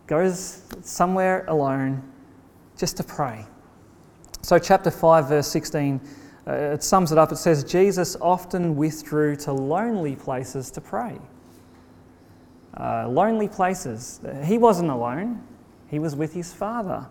goes 0.08 0.62
somewhere 0.82 1.44
alone 1.46 2.02
just 2.76 2.96
to 2.96 3.04
pray. 3.04 3.46
So, 4.42 4.58
chapter 4.58 4.90
5, 4.90 5.28
verse 5.28 5.46
16, 5.46 6.00
uh, 6.46 6.52
it 6.52 6.82
sums 6.82 7.10
it 7.10 7.18
up. 7.18 7.32
It 7.32 7.36
says, 7.36 7.64
Jesus 7.64 8.16
often 8.20 8.76
withdrew 8.76 9.36
to 9.36 9.52
lonely 9.52 10.14
places 10.14 10.70
to 10.72 10.80
pray. 10.80 11.18
Uh, 12.78 13.08
lonely 13.08 13.48
places. 13.48 14.20
He 14.44 14.58
wasn't 14.58 14.90
alone, 14.90 15.42
he 15.88 15.98
was 15.98 16.16
with 16.16 16.34
his 16.34 16.52
Father. 16.52 17.06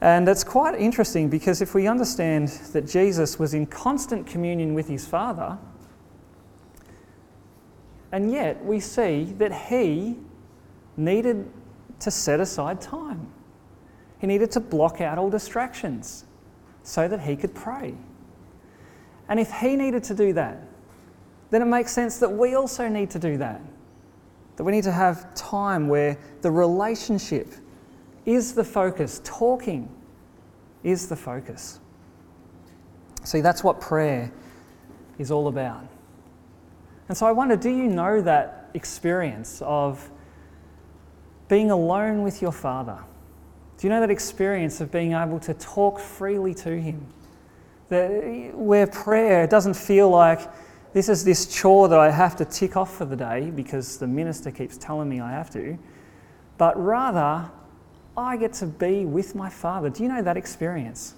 And 0.00 0.28
it's 0.28 0.44
quite 0.44 0.78
interesting 0.78 1.30
because 1.30 1.62
if 1.62 1.74
we 1.74 1.86
understand 1.86 2.48
that 2.72 2.86
Jesus 2.86 3.38
was 3.38 3.54
in 3.54 3.66
constant 3.66 4.26
communion 4.26 4.74
with 4.74 4.86
his 4.86 5.06
Father, 5.06 5.58
and 8.12 8.30
yet 8.30 8.62
we 8.64 8.80
see 8.80 9.24
that 9.38 9.52
he 9.68 10.18
needed 10.96 11.50
to 12.00 12.10
set 12.10 12.38
aside 12.38 12.80
time. 12.80 13.26
He 14.20 14.26
needed 14.26 14.50
to 14.52 14.60
block 14.60 15.00
out 15.00 15.18
all 15.18 15.30
distractions 15.30 16.26
so 16.84 17.08
that 17.08 17.20
he 17.20 17.34
could 17.34 17.54
pray. 17.54 17.94
And 19.28 19.40
if 19.40 19.50
he 19.50 19.74
needed 19.74 20.04
to 20.04 20.14
do 20.14 20.32
that, 20.34 20.62
then 21.50 21.62
it 21.62 21.66
makes 21.66 21.92
sense 21.92 22.18
that 22.18 22.28
we 22.30 22.54
also 22.54 22.88
need 22.88 23.10
to 23.10 23.18
do 23.18 23.38
that. 23.38 23.60
That 24.56 24.64
we 24.64 24.70
need 24.70 24.84
to 24.84 24.92
have 24.92 25.34
time 25.34 25.88
where 25.88 26.16
the 26.42 26.50
relationship 26.50 27.48
is 28.26 28.54
the 28.54 28.64
focus, 28.64 29.20
talking 29.24 29.88
is 30.82 31.08
the 31.08 31.16
focus. 31.16 31.80
See, 33.24 33.40
that's 33.40 33.64
what 33.64 33.80
prayer 33.80 34.30
is 35.18 35.30
all 35.30 35.48
about. 35.48 35.88
And 37.08 37.16
so 37.16 37.26
I 37.26 37.32
wonder 37.32 37.56
do 37.56 37.70
you 37.70 37.88
know 37.88 38.20
that 38.20 38.70
experience 38.74 39.62
of 39.62 40.10
being 41.48 41.70
alone 41.70 42.22
with 42.22 42.42
your 42.42 42.52
Father? 42.52 42.98
Do 43.78 43.86
you 43.86 43.90
know 43.90 44.00
that 44.00 44.10
experience 44.10 44.80
of 44.80 44.90
being 44.92 45.12
able 45.12 45.40
to 45.40 45.54
talk 45.54 45.98
freely 45.98 46.54
to 46.54 46.80
Him? 46.80 47.06
That, 47.88 48.52
where 48.54 48.86
prayer 48.86 49.46
doesn't 49.46 49.74
feel 49.74 50.08
like 50.08 50.48
this 50.94 51.08
is 51.08 51.24
this 51.24 51.52
chore 51.52 51.88
that 51.88 51.98
I 51.98 52.10
have 52.10 52.36
to 52.36 52.44
tick 52.44 52.76
off 52.76 52.96
for 52.96 53.04
the 53.04 53.16
day 53.16 53.50
because 53.50 53.98
the 53.98 54.06
minister 54.06 54.50
keeps 54.50 54.78
telling 54.78 55.08
me 55.08 55.20
I 55.20 55.32
have 55.32 55.50
to, 55.50 55.76
but 56.56 56.80
rather 56.80 57.50
I 58.16 58.36
get 58.36 58.52
to 58.54 58.66
be 58.66 59.04
with 59.04 59.34
my 59.34 59.50
Father. 59.50 59.90
Do 59.90 60.04
you 60.04 60.08
know 60.08 60.22
that 60.22 60.36
experience? 60.36 61.14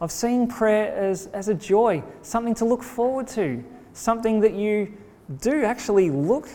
Of 0.00 0.12
seeing 0.12 0.46
prayer 0.46 0.94
as, 0.94 1.26
as 1.28 1.48
a 1.48 1.54
joy, 1.54 2.02
something 2.22 2.54
to 2.56 2.64
look 2.66 2.82
forward 2.82 3.26
to, 3.28 3.64
something 3.94 4.40
that 4.40 4.52
you 4.52 4.92
do 5.40 5.64
actually 5.64 6.10
look 6.10 6.48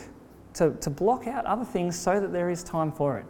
to, 0.54 0.72
to 0.80 0.90
block 0.90 1.26
out 1.26 1.44
other 1.44 1.64
things 1.64 1.98
so 1.98 2.20
that 2.20 2.32
there 2.32 2.50
is 2.50 2.62
time 2.62 2.92
for 2.92 3.18
it. 3.18 3.26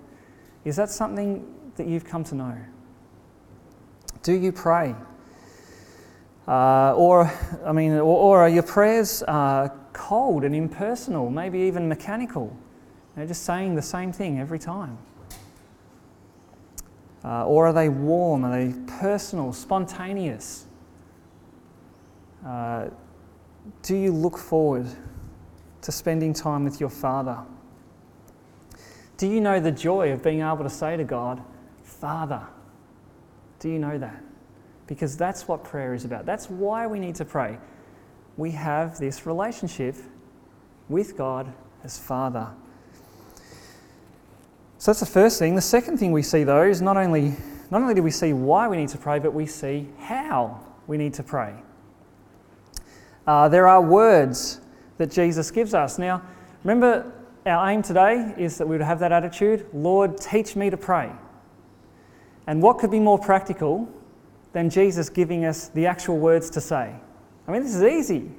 Is 0.67 0.75
that 0.77 0.91
something 0.91 1.47
that 1.77 1.87
you've 1.87 2.05
come 2.05 2.25
to 2.25 2.35
know? 2.35 2.59
Do 4.25 4.33
you 4.33 4.51
pray? 4.51 4.97
Uh, 6.49 6.93
or, 6.97 7.33
I 7.65 7.71
mean, 7.71 7.93
or, 7.93 8.01
or, 8.03 8.41
are 8.41 8.49
your 8.49 8.65
prayers 8.65 9.23
uh, 9.23 9.69
cold 9.93 10.43
and 10.43 10.57
impersonal, 10.57 11.31
maybe 11.31 11.61
even 11.61 11.89
mechanical? 11.89 12.57
You 13.15 13.23
know, 13.23 13.29
just 13.29 13.45
saying 13.45 13.77
the 13.77 13.83
same 13.83 14.13
thing 14.13 14.41
every 14.41 14.59
time. 14.59 14.99
Uh, 17.25 17.47
or 17.47 17.69
are 17.69 17.73
they 17.73 17.89
warm? 17.89 18.45
Are 18.45 18.51
they 18.51 18.75
personal, 18.99 19.53
spontaneous? 19.53 20.67
Uh, 22.45 22.89
do 23.83 23.95
you 23.95 24.11
look 24.11 24.37
forward 24.37 24.87
to 25.83 25.93
spending 25.93 26.33
time 26.33 26.65
with 26.65 26.81
your 26.81 26.91
Father? 26.91 27.39
Do 29.17 29.27
you 29.27 29.41
know 29.41 29.61
the 29.61 29.73
joy 29.73 30.13
of 30.13 30.23
being 30.23 30.41
able 30.41 30.63
to 30.65 30.71
say 30.71 30.97
to 30.97 31.05
God, 31.05 31.43
Father? 31.83 32.47
Do 33.61 33.69
you 33.69 33.79
know 33.79 33.99
that? 33.99 34.23
Because 34.87 35.17
that's 35.17 35.49
what 35.49 35.65
prayer 35.65 35.95
is 35.95 36.05
about. 36.05 36.27
That's 36.27 36.51
why 36.51 36.87
we 36.87 37.01
need 37.01 37.15
to 37.17 37.25
pray. 37.25 37.59
We 38.37 38.51
have 38.53 38.99
this 38.99 39.27
relationship 39.27 39.97
with 40.89 41.17
God 41.17 41.53
as 41.83 41.99
Father. 41.99 42.49
So 44.79 44.91
that's 44.91 45.01
the 45.01 45.07
first 45.07 45.39
thing. 45.39 45.55
The 45.55 45.63
second 45.63 45.97
thing 45.97 46.13
we 46.13 46.23
see, 46.23 46.45
though, 46.45 46.63
is 46.63 46.83
not 46.83 46.99
only, 46.99 47.35
not 47.71 47.81
only 47.81 47.95
do 47.95 48.03
we 48.03 48.11
see 48.11 48.35
why 48.35 48.69
we 48.69 48.77
need 48.77 48.91
to 48.91 48.99
pray, 48.99 49.19
but 49.19 49.33
we 49.33 49.47
see 49.47 49.89
how 49.99 50.61
we 50.87 50.99
need 50.99 51.15
to 51.15 51.23
pray. 51.23 51.55
Uh, 53.27 53.49
there 53.49 53.67
are 53.67 53.81
words 53.81 54.61
that 54.99 55.11
Jesus 55.11 55.51
gives 55.51 55.75
us. 55.75 55.99
Now, 55.99 56.23
remember 56.63 57.11
our 57.47 57.71
aim 57.71 57.83
today 57.83 58.35
is 58.37 58.59
that 58.59 58.67
we 58.67 58.77
would 58.77 58.85
have 58.85 58.99
that 58.99 59.13
attitude 59.13 59.67
Lord, 59.73 60.19
teach 60.19 60.57
me 60.57 60.71
to 60.71 60.77
pray. 60.77 61.13
And 62.47 62.63
what 62.63 62.79
could 62.79 62.91
be 62.91 63.01
more 63.01 63.19
practical 63.19 63.89
than 64.53 64.71
Jesus 64.71 65.09
giving 65.09 65.45
us 65.45 65.69
the 65.69 65.87
actual 65.87 66.19
words 66.19 66.51
to 66.51 66.61
say? 66.61 66.95
I 67.47 67.53
mean, 67.53 67.63
this 67.63 67.75
is 67.75 67.83
easy. 67.83 68.31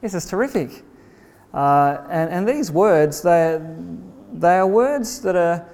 This 0.00 0.14
is 0.14 0.26
terrific. 0.26 0.82
Uh, 1.52 1.98
and, 2.10 2.30
and 2.30 2.48
these 2.48 2.70
words, 2.70 3.22
they 3.22 3.60
they 4.34 4.56
are 4.56 4.66
words 4.66 5.20
that 5.20 5.36
are 5.36 5.64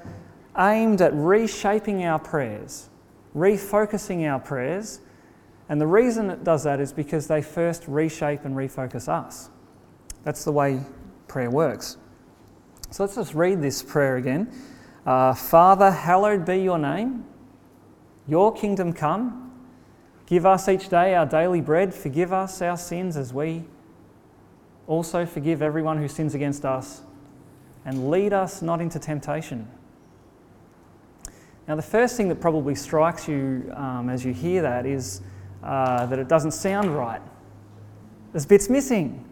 aimed 0.58 1.00
at 1.00 1.14
reshaping 1.14 2.04
our 2.04 2.18
prayers, 2.18 2.90
refocusing 3.34 4.30
our 4.30 4.38
prayers. 4.38 5.00
And 5.68 5.80
the 5.80 5.86
reason 5.86 6.30
it 6.30 6.44
does 6.44 6.64
that 6.64 6.80
is 6.80 6.92
because 6.92 7.26
they 7.26 7.40
first 7.40 7.84
reshape 7.86 8.44
and 8.44 8.54
refocus 8.54 9.08
us. 9.08 9.48
That's 10.24 10.44
the 10.44 10.52
way 10.52 10.80
prayer 11.26 11.50
works. 11.50 11.96
So 12.90 13.04
let's 13.04 13.14
just 13.14 13.34
read 13.34 13.62
this 13.62 13.84
prayer 13.84 14.16
again. 14.16 14.52
Uh, 15.06 15.32
Father, 15.32 15.92
hallowed 15.92 16.44
be 16.44 16.58
your 16.58 16.78
name. 16.78 17.24
Your 18.26 18.52
kingdom 18.52 18.92
come. 18.92 19.52
Give 20.26 20.44
us 20.44 20.68
each 20.68 20.88
day 20.88 21.14
our 21.14 21.26
daily 21.26 21.60
bread. 21.60 21.94
Forgive 21.94 22.32
us 22.32 22.60
our 22.60 22.76
sins 22.76 23.16
as 23.16 23.32
we 23.32 23.64
also 24.88 25.24
forgive 25.24 25.62
everyone 25.62 25.98
who 25.98 26.08
sins 26.08 26.34
against 26.34 26.64
us, 26.64 27.02
and 27.84 28.10
lead 28.10 28.32
us 28.32 28.60
not 28.60 28.80
into 28.80 28.98
temptation. 28.98 29.68
Now, 31.68 31.76
the 31.76 31.82
first 31.82 32.16
thing 32.16 32.28
that 32.28 32.40
probably 32.40 32.74
strikes 32.74 33.28
you 33.28 33.72
um, 33.76 34.08
as 34.10 34.24
you 34.24 34.32
hear 34.32 34.62
that 34.62 34.86
is 34.86 35.20
uh, 35.62 36.06
that 36.06 36.18
it 36.18 36.26
doesn't 36.26 36.50
sound 36.50 36.92
right. 36.96 37.22
There's 38.32 38.46
bits 38.46 38.68
missing. 38.68 39.24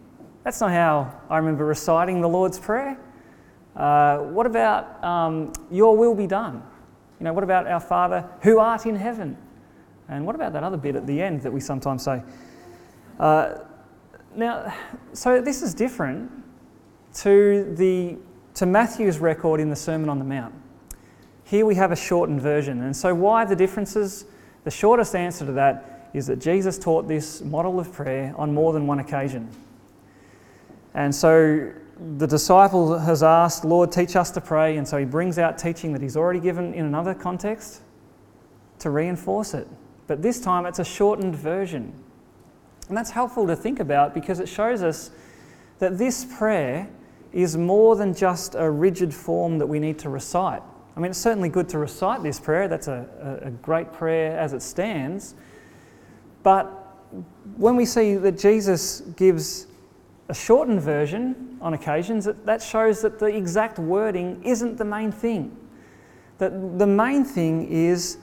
That's 0.44 0.60
not 0.60 0.70
how 0.70 1.12
I 1.28 1.38
remember 1.38 1.66
reciting 1.66 2.20
the 2.20 2.28
Lord's 2.28 2.60
Prayer. 2.60 2.96
Uh, 3.76 4.18
what 4.18 4.46
about 4.46 5.02
um, 5.04 5.52
your 5.70 5.96
will 5.96 6.14
be 6.14 6.26
done? 6.26 6.62
You 7.20 7.24
know, 7.24 7.32
what 7.32 7.44
about 7.44 7.66
our 7.66 7.80
Father 7.80 8.28
who 8.42 8.58
art 8.58 8.86
in 8.86 8.96
heaven? 8.96 9.36
And 10.08 10.24
what 10.24 10.34
about 10.34 10.52
that 10.54 10.64
other 10.64 10.76
bit 10.76 10.96
at 10.96 11.06
the 11.06 11.20
end 11.20 11.42
that 11.42 11.52
we 11.52 11.60
sometimes 11.60 12.04
say? 12.04 12.22
Uh, 13.18 13.58
now, 14.34 14.72
so 15.12 15.40
this 15.40 15.62
is 15.62 15.74
different 15.74 16.30
to, 17.14 17.74
the, 17.76 18.16
to 18.54 18.66
Matthew's 18.66 19.18
record 19.18 19.60
in 19.60 19.68
the 19.68 19.76
Sermon 19.76 20.08
on 20.08 20.18
the 20.18 20.24
Mount. 20.24 20.54
Here 21.44 21.64
we 21.64 21.74
have 21.76 21.92
a 21.92 21.96
shortened 21.96 22.40
version. 22.40 22.82
And 22.82 22.96
so, 22.96 23.14
why 23.14 23.44
the 23.44 23.56
differences? 23.56 24.26
The 24.64 24.70
shortest 24.70 25.14
answer 25.14 25.46
to 25.46 25.52
that 25.52 26.10
is 26.12 26.26
that 26.26 26.40
Jesus 26.40 26.78
taught 26.78 27.08
this 27.08 27.40
model 27.40 27.80
of 27.80 27.92
prayer 27.92 28.34
on 28.36 28.52
more 28.52 28.72
than 28.72 28.86
one 28.86 28.98
occasion. 28.98 29.48
And 30.94 31.14
so, 31.14 31.72
the 32.16 32.26
disciple 32.26 32.98
has 32.98 33.22
asked, 33.22 33.64
Lord, 33.64 33.90
teach 33.90 34.16
us 34.16 34.30
to 34.32 34.40
pray. 34.40 34.76
And 34.76 34.86
so, 34.86 34.98
he 34.98 35.04
brings 35.04 35.38
out 35.38 35.58
teaching 35.58 35.92
that 35.92 36.02
he's 36.02 36.16
already 36.16 36.40
given 36.40 36.74
in 36.74 36.84
another 36.84 37.14
context 37.14 37.82
to 38.80 38.90
reinforce 38.90 39.54
it. 39.54 39.66
But 40.06 40.22
this 40.22 40.40
time, 40.40 40.66
it's 40.66 40.78
a 40.78 40.84
shortened 40.84 41.34
version. 41.36 41.92
And 42.88 42.96
that's 42.96 43.10
helpful 43.10 43.46
to 43.46 43.56
think 43.56 43.80
about 43.80 44.14
because 44.14 44.40
it 44.40 44.48
shows 44.48 44.82
us 44.82 45.10
that 45.78 45.98
this 45.98 46.24
prayer 46.24 46.88
is 47.32 47.56
more 47.56 47.96
than 47.96 48.14
just 48.14 48.54
a 48.54 48.70
rigid 48.70 49.12
form 49.12 49.58
that 49.58 49.66
we 49.66 49.78
need 49.78 49.98
to 50.00 50.08
recite. 50.08 50.62
I 50.96 51.00
mean, 51.00 51.10
it's 51.10 51.20
certainly 51.20 51.48
good 51.48 51.68
to 51.68 51.78
recite 51.78 52.22
this 52.22 52.40
prayer, 52.40 52.66
that's 52.66 52.88
a, 52.88 53.40
a 53.42 53.50
great 53.50 53.92
prayer 53.92 54.36
as 54.36 54.52
it 54.52 54.62
stands. 54.62 55.34
But 56.42 56.66
when 57.56 57.76
we 57.76 57.84
see 57.84 58.16
that 58.16 58.38
Jesus 58.38 59.02
gives 59.16 59.67
a 60.28 60.34
shortened 60.34 60.80
version 60.80 61.56
on 61.60 61.74
occasions, 61.74 62.28
that 62.44 62.62
shows 62.62 63.00
that 63.02 63.18
the 63.18 63.26
exact 63.26 63.78
wording 63.78 64.42
isn't 64.44 64.76
the 64.76 64.84
main 64.84 65.10
thing. 65.10 65.56
That 66.38 66.78
the 66.78 66.86
main 66.86 67.24
thing 67.24 67.68
is 67.68 68.18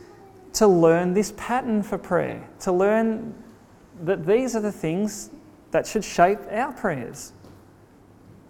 to 0.54 0.68
learn 0.68 1.14
this 1.14 1.34
pattern 1.36 1.84
for 1.84 1.98
prayer, 1.98 2.48
to 2.62 2.72
learn 2.72 3.34
that 4.04 4.26
these 4.26 4.56
are 4.56 4.62
the 4.62 4.72
things 4.72 5.32
that 5.72 5.86
should 5.88 6.04
shape 6.04 6.40
our 6.50 6.72
prayers. 6.72 7.34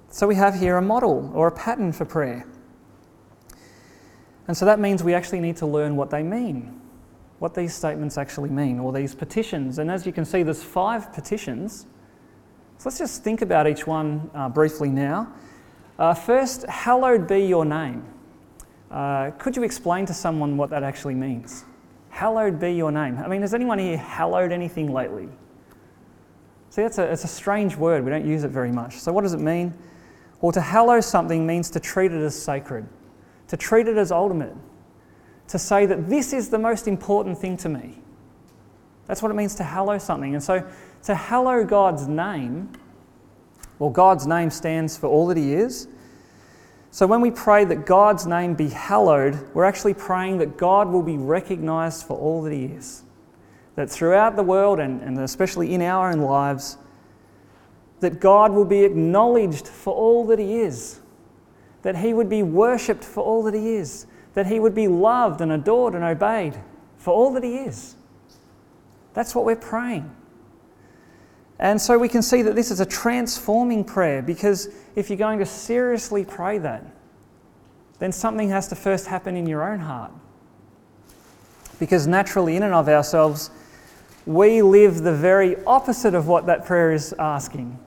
So 0.09 0.27
we 0.27 0.35
have 0.35 0.55
here 0.55 0.77
a 0.77 0.81
model 0.81 1.31
or 1.33 1.47
a 1.47 1.51
pattern 1.51 1.91
for 1.91 2.05
prayer. 2.05 2.45
And 4.47 4.55
so 4.55 4.65
that 4.65 4.79
means 4.79 5.03
we 5.03 5.13
actually 5.13 5.39
need 5.39 5.57
to 5.57 5.65
learn 5.65 5.95
what 5.95 6.09
they 6.09 6.21
mean, 6.21 6.79
what 7.39 7.55
these 7.55 7.73
statements 7.73 8.17
actually 8.17 8.49
mean, 8.49 8.79
or 8.79 8.93
these 8.93 9.15
petitions. 9.15 9.79
And 9.79 9.89
as 9.89 10.05
you 10.05 10.13
can 10.13 10.25
see, 10.25 10.43
there's 10.43 10.63
five 10.63 11.11
petitions. 11.11 11.87
So 12.77 12.89
let's 12.89 12.99
just 12.99 13.23
think 13.23 13.41
about 13.41 13.67
each 13.67 13.87
one 13.87 14.29
uh, 14.33 14.49
briefly 14.49 14.89
now. 14.89 15.31
Uh, 15.97 16.13
first, 16.13 16.63
hallowed 16.67 17.27
be 17.27 17.39
your 17.39 17.65
name. 17.65 18.05
Uh, 18.91 19.31
could 19.31 19.55
you 19.55 19.63
explain 19.63 20.05
to 20.05 20.13
someone 20.13 20.57
what 20.57 20.69
that 20.69 20.83
actually 20.83 21.15
means? 21.15 21.65
Hallowed 22.09 22.59
be 22.59 22.73
your 22.73 22.91
name. 22.91 23.17
I 23.17 23.27
mean, 23.27 23.41
has 23.41 23.53
anyone 23.53 23.79
here 23.79 23.97
hallowed 23.97 24.51
anything 24.51 24.91
lately? 24.91 25.29
See, 26.69 26.81
that's 26.81 26.97
a, 26.97 27.03
it's 27.11 27.23
a 27.23 27.29
strange 27.29 27.77
word. 27.77 28.03
We 28.03 28.11
don't 28.11 28.25
use 28.25 28.43
it 28.43 28.51
very 28.51 28.71
much. 28.71 28.99
So, 28.99 29.13
what 29.13 29.21
does 29.21 29.33
it 29.33 29.39
mean? 29.39 29.73
Well, 30.41 30.51
to 30.51 30.61
hallow 30.61 30.99
something 30.99 31.47
means 31.47 31.69
to 31.71 31.79
treat 31.79 32.11
it 32.11 32.21
as 32.21 32.39
sacred, 32.39 32.85
to 33.47 33.57
treat 33.57 33.87
it 33.87 33.97
as 33.97 34.11
ultimate, 34.11 34.53
to 35.47 35.57
say 35.57 35.85
that 35.85 36.09
this 36.09 36.33
is 36.33 36.49
the 36.49 36.59
most 36.59 36.87
important 36.87 37.37
thing 37.37 37.55
to 37.57 37.69
me. 37.69 37.97
That's 39.07 39.21
what 39.21 39.31
it 39.31 39.35
means 39.35 39.55
to 39.55 39.63
hallow 39.63 39.97
something. 39.97 40.33
And 40.33 40.43
so, 40.43 40.67
to 41.05 41.15
hallow 41.15 41.63
God's 41.63 42.07
name, 42.07 42.69
well, 43.79 43.89
God's 43.89 44.27
name 44.27 44.49
stands 44.49 44.97
for 44.97 45.07
all 45.07 45.27
that 45.27 45.37
He 45.37 45.53
is, 45.53 45.87
so 46.95 47.05
when 47.05 47.19
we 47.19 47.29
pray 47.29 47.65
that 47.65 47.85
God's 47.85 48.25
name 48.25 48.53
be 48.53 48.69
hallowed, 48.69 49.53
we're 49.53 49.65
actually 49.65 49.95
praying 49.95 50.37
that 50.37 50.55
God 50.55 50.87
will 50.87 51.03
be 51.03 51.17
recognized 51.17 52.05
for 52.05 52.17
all 52.17 52.41
that 52.43 52.53
He 52.53 52.67
is. 52.67 53.03
That 53.75 53.89
throughout 53.89 54.37
the 54.37 54.43
world, 54.43 54.79
and, 54.79 55.01
and 55.01 55.19
especially 55.19 55.73
in 55.73 55.81
our 55.81 56.09
own 56.09 56.19
lives, 56.19 56.77
that 57.99 58.21
God 58.21 58.53
will 58.53 58.63
be 58.63 58.85
acknowledged 58.85 59.67
for 59.67 59.93
all 59.93 60.25
that 60.27 60.39
He 60.39 60.61
is. 60.61 61.01
That 61.81 61.97
He 61.97 62.13
would 62.13 62.29
be 62.29 62.43
worshipped 62.43 63.03
for 63.03 63.21
all 63.21 63.43
that 63.43 63.53
He 63.53 63.75
is. 63.75 64.07
That 64.33 64.47
He 64.47 64.61
would 64.61 64.73
be 64.73 64.87
loved 64.87 65.41
and 65.41 65.51
adored 65.51 65.95
and 65.95 66.03
obeyed 66.05 66.57
for 66.97 67.13
all 67.13 67.33
that 67.33 67.43
He 67.43 67.57
is. 67.57 67.95
That's 69.13 69.35
what 69.35 69.43
we're 69.43 69.57
praying. 69.57 70.09
And 71.59 71.81
so 71.81 71.97
we 71.97 72.09
can 72.09 72.21
see 72.21 72.41
that 72.41 72.55
this 72.55 72.69
is 72.69 72.79
a 72.79 72.85
transforming 72.85 73.83
prayer 73.83 74.21
because 74.21 74.69
if 74.95 75.09
you're 75.09 75.17
going 75.17 75.39
to 75.39 75.45
seriously 75.45 76.25
pray 76.25 76.57
that, 76.57 76.85
then 77.99 78.11
something 78.11 78.49
has 78.49 78.67
to 78.67 78.75
first 78.75 79.07
happen 79.07 79.37
in 79.37 79.47
your 79.47 79.63
own 79.63 79.79
heart. 79.79 80.11
Because 81.79 82.07
naturally, 82.07 82.55
in 82.55 82.63
and 82.63 82.73
of 82.73 82.89
ourselves, 82.89 83.51
we 84.25 84.61
live 84.61 85.03
the 85.03 85.13
very 85.13 85.55
opposite 85.65 86.13
of 86.13 86.27
what 86.27 86.45
that 86.47 86.65
prayer 86.65 86.91
is 86.91 87.13
asking. 87.19 87.77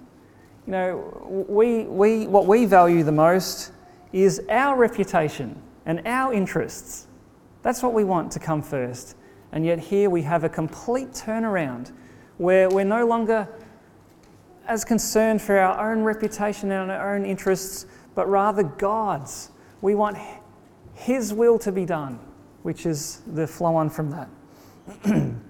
You 0.66 0.72
know, 0.72 1.46
we, 1.48 1.84
we, 1.84 2.26
what 2.26 2.46
we 2.46 2.64
value 2.64 3.02
the 3.02 3.12
most 3.12 3.72
is 4.12 4.42
our 4.48 4.76
reputation 4.76 5.60
and 5.84 6.02
our 6.06 6.32
interests. 6.32 7.06
That's 7.62 7.82
what 7.82 7.92
we 7.92 8.04
want 8.04 8.32
to 8.32 8.38
come 8.38 8.62
first. 8.62 9.16
And 9.52 9.64
yet, 9.64 9.78
here 9.78 10.10
we 10.10 10.22
have 10.22 10.44
a 10.44 10.48
complete 10.48 11.10
turnaround 11.12 11.92
where 12.38 12.70
we're 12.70 12.84
no 12.84 13.06
longer 13.06 13.48
as 14.66 14.84
concerned 14.84 15.42
for 15.42 15.58
our 15.58 15.92
own 15.92 16.02
reputation 16.02 16.70
and 16.70 16.90
our 16.90 17.14
own 17.14 17.24
interests, 17.24 17.86
but 18.14 18.28
rather 18.28 18.62
God's. 18.62 19.50
We 19.80 19.94
want 19.94 20.18
His 20.94 21.32
will 21.32 21.58
to 21.60 21.72
be 21.72 21.84
done, 21.84 22.18
which 22.62 22.86
is 22.86 23.22
the 23.26 23.46
flow 23.46 23.74
on 23.76 23.90
from 23.90 24.10
that. 24.10 24.28
and 25.04 25.42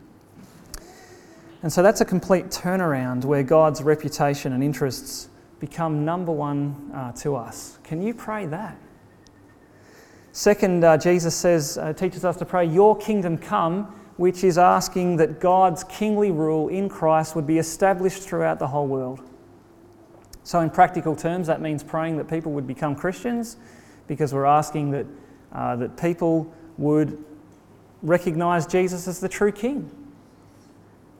so 1.68 1.82
that's 1.82 2.00
a 2.00 2.04
complete 2.04 2.46
turnaround 2.46 3.24
where 3.24 3.42
God's 3.42 3.82
reputation 3.82 4.52
and 4.52 4.62
interests 4.62 5.28
become 5.60 6.04
number 6.04 6.32
one 6.32 6.90
uh, 6.94 7.12
to 7.12 7.34
us. 7.34 7.78
Can 7.82 8.00
you 8.00 8.14
pray 8.14 8.46
that? 8.46 8.76
Second, 10.30 10.84
uh, 10.84 10.96
Jesus 10.96 11.34
says, 11.34 11.78
uh, 11.78 11.92
teaches 11.92 12.24
us 12.24 12.36
to 12.36 12.44
pray, 12.44 12.64
Your 12.64 12.96
kingdom 12.96 13.36
come 13.36 13.92
which 14.18 14.42
is 14.42 14.58
asking 14.58 15.16
that 15.16 15.40
God's 15.40 15.84
kingly 15.84 16.32
rule 16.32 16.68
in 16.68 16.88
Christ 16.88 17.36
would 17.36 17.46
be 17.46 17.58
established 17.58 18.20
throughout 18.22 18.58
the 18.58 18.66
whole 18.66 18.88
world. 18.88 19.20
So, 20.42 20.58
in 20.60 20.70
practical 20.70 21.14
terms, 21.14 21.46
that 21.46 21.60
means 21.60 21.84
praying 21.84 22.16
that 22.16 22.28
people 22.28 22.52
would 22.52 22.66
become 22.66 22.96
Christians 22.96 23.56
because 24.08 24.34
we're 24.34 24.44
asking 24.44 24.90
that, 24.90 25.06
uh, 25.52 25.76
that 25.76 25.96
people 25.96 26.52
would 26.78 27.24
recognize 28.02 28.66
Jesus 28.66 29.06
as 29.06 29.20
the 29.20 29.28
true 29.28 29.52
King. 29.52 29.88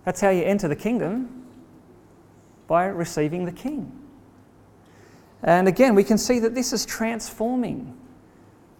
That's 0.04 0.20
how 0.20 0.30
you 0.30 0.42
enter 0.42 0.66
the 0.66 0.76
kingdom 0.76 1.46
by 2.66 2.86
receiving 2.86 3.44
the 3.44 3.52
King. 3.52 3.92
And 5.44 5.68
again, 5.68 5.94
we 5.94 6.02
can 6.02 6.18
see 6.18 6.40
that 6.40 6.54
this 6.54 6.72
is 6.72 6.84
transforming. 6.84 7.96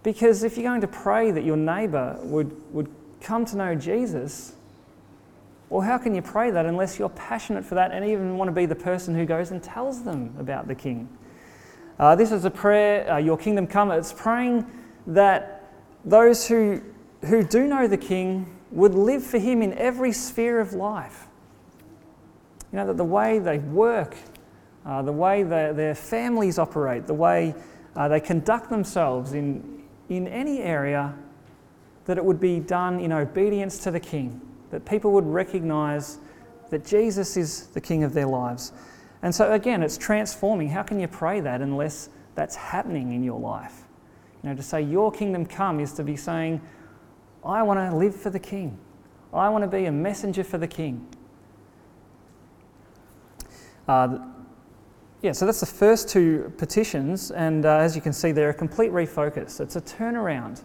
Because 0.03 0.43
if 0.43 0.57
you're 0.57 0.69
going 0.69 0.81
to 0.81 0.87
pray 0.87 1.31
that 1.31 1.43
your 1.43 1.57
neighbour 1.57 2.17
would, 2.21 2.73
would 2.73 2.89
come 3.21 3.45
to 3.45 3.57
know 3.57 3.75
Jesus, 3.75 4.53
well, 5.69 5.81
how 5.81 5.97
can 5.97 6.15
you 6.15 6.21
pray 6.21 6.49
that 6.51 6.65
unless 6.65 6.97
you're 6.97 7.09
passionate 7.09 7.63
for 7.63 7.75
that 7.75 7.91
and 7.91 8.03
even 8.03 8.37
want 8.37 8.47
to 8.47 8.53
be 8.53 8.65
the 8.65 8.75
person 8.75 9.13
who 9.13 9.25
goes 9.25 9.51
and 9.51 9.61
tells 9.61 10.03
them 10.03 10.33
about 10.39 10.67
the 10.67 10.75
King? 10.75 11.07
Uh, 11.99 12.15
this 12.15 12.31
is 12.31 12.45
a 12.45 12.49
prayer, 12.49 13.11
uh, 13.11 13.17
Your 13.17 13.37
kingdom 13.37 13.67
come. 13.67 13.91
It's 13.91 14.13
praying 14.13 14.65
that 15.05 15.71
those 16.05 16.47
who, 16.47 16.81
who 17.25 17.43
do 17.43 17.67
know 17.67 17.87
the 17.87 17.97
King 17.97 18.57
would 18.71 18.95
live 18.95 19.23
for 19.23 19.37
Him 19.37 19.61
in 19.61 19.73
every 19.73 20.11
sphere 20.11 20.59
of 20.59 20.73
life. 20.73 21.27
You 22.71 22.77
know, 22.77 22.87
that 22.87 22.97
the 22.97 23.05
way 23.05 23.39
they 23.39 23.59
work, 23.59 24.15
uh, 24.85 25.01
the 25.01 25.11
way 25.11 25.43
they, 25.43 25.71
their 25.73 25.95
families 25.95 26.57
operate, 26.57 27.05
the 27.05 27.13
way 27.13 27.53
uh, 27.95 28.07
they 28.07 28.19
conduct 28.19 28.69
themselves 28.69 29.33
in, 29.33 29.83
in 30.07 30.27
any 30.27 30.61
area 30.61 31.15
that 32.09 32.17
it 32.17 32.25
would 32.25 32.39
be 32.39 32.59
done 32.59 32.99
in 32.99 33.11
obedience 33.11 33.77
to 33.77 33.91
the 33.91 33.99
King, 33.99 34.41
that 34.71 34.83
people 34.83 35.11
would 35.11 35.27
recognize 35.27 36.17
that 36.71 36.83
Jesus 36.83 37.37
is 37.37 37.67
the 37.67 37.79
King 37.79 38.03
of 38.03 38.15
their 38.15 38.25
lives. 38.25 38.73
And 39.21 39.33
so, 39.33 39.51
again, 39.51 39.83
it's 39.83 39.95
transforming. 39.95 40.69
How 40.69 40.81
can 40.81 40.99
you 40.99 41.07
pray 41.07 41.39
that 41.39 41.61
unless 41.61 42.09
that's 42.33 42.55
happening 42.55 43.13
in 43.13 43.23
your 43.23 43.39
life? 43.39 43.83
You 44.41 44.49
know, 44.49 44.55
to 44.55 44.63
say, 44.63 44.81
Your 44.81 45.11
kingdom 45.11 45.45
come 45.45 45.79
is 45.79 45.93
to 45.93 46.03
be 46.03 46.15
saying, 46.15 46.59
I 47.45 47.61
want 47.61 47.77
to 47.77 47.95
live 47.95 48.15
for 48.15 48.31
the 48.31 48.39
King. 48.39 48.79
I 49.31 49.47
want 49.49 49.63
to 49.63 49.67
be 49.67 49.85
a 49.85 49.91
messenger 49.91 50.43
for 50.43 50.57
the 50.57 50.67
King. 50.67 51.07
Uh, 53.87 54.17
yeah, 55.21 55.33
so 55.33 55.45
that's 55.45 55.59
the 55.59 55.67
first 55.67 56.09
two 56.09 56.51
petitions, 56.57 57.29
and 57.29 57.67
uh, 57.67 57.75
as 57.75 57.95
you 57.95 58.01
can 58.01 58.13
see, 58.13 58.31
they're 58.31 58.49
a 58.49 58.53
complete 58.55 58.91
refocus. 58.91 59.61
It's 59.61 59.75
a 59.75 59.81
turnaround 59.81 60.63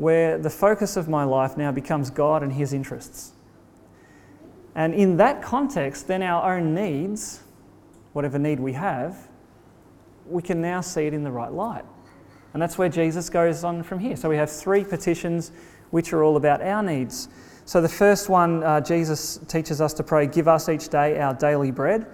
where 0.00 0.38
the 0.38 0.48
focus 0.48 0.96
of 0.96 1.10
my 1.10 1.24
life 1.24 1.58
now 1.58 1.70
becomes 1.70 2.08
God 2.08 2.42
and 2.42 2.50
His 2.50 2.72
interests. 2.72 3.32
And 4.74 4.94
in 4.94 5.18
that 5.18 5.42
context, 5.42 6.08
then 6.08 6.22
our 6.22 6.56
own 6.56 6.74
needs, 6.74 7.42
whatever 8.14 8.38
need 8.38 8.60
we 8.60 8.72
have, 8.72 9.28
we 10.26 10.40
can 10.40 10.62
now 10.62 10.80
see 10.80 11.02
it 11.02 11.12
in 11.12 11.22
the 11.22 11.30
right 11.30 11.52
light. 11.52 11.84
And 12.54 12.62
that's 12.62 12.78
where 12.78 12.88
Jesus 12.88 13.28
goes 13.28 13.62
on 13.62 13.82
from 13.82 13.98
here. 13.98 14.16
So 14.16 14.30
we 14.30 14.38
have 14.38 14.50
three 14.50 14.84
petitions 14.84 15.52
which 15.90 16.14
are 16.14 16.24
all 16.24 16.38
about 16.38 16.62
our 16.62 16.82
needs. 16.82 17.28
So 17.66 17.82
the 17.82 17.88
first 17.88 18.30
one, 18.30 18.62
uh, 18.62 18.80
Jesus 18.80 19.38
teaches 19.48 19.82
us 19.82 19.92
to 19.92 20.02
pray, 20.02 20.26
Give 20.26 20.48
us 20.48 20.70
each 20.70 20.88
day 20.88 21.18
our 21.18 21.34
daily 21.34 21.72
bread. 21.72 22.06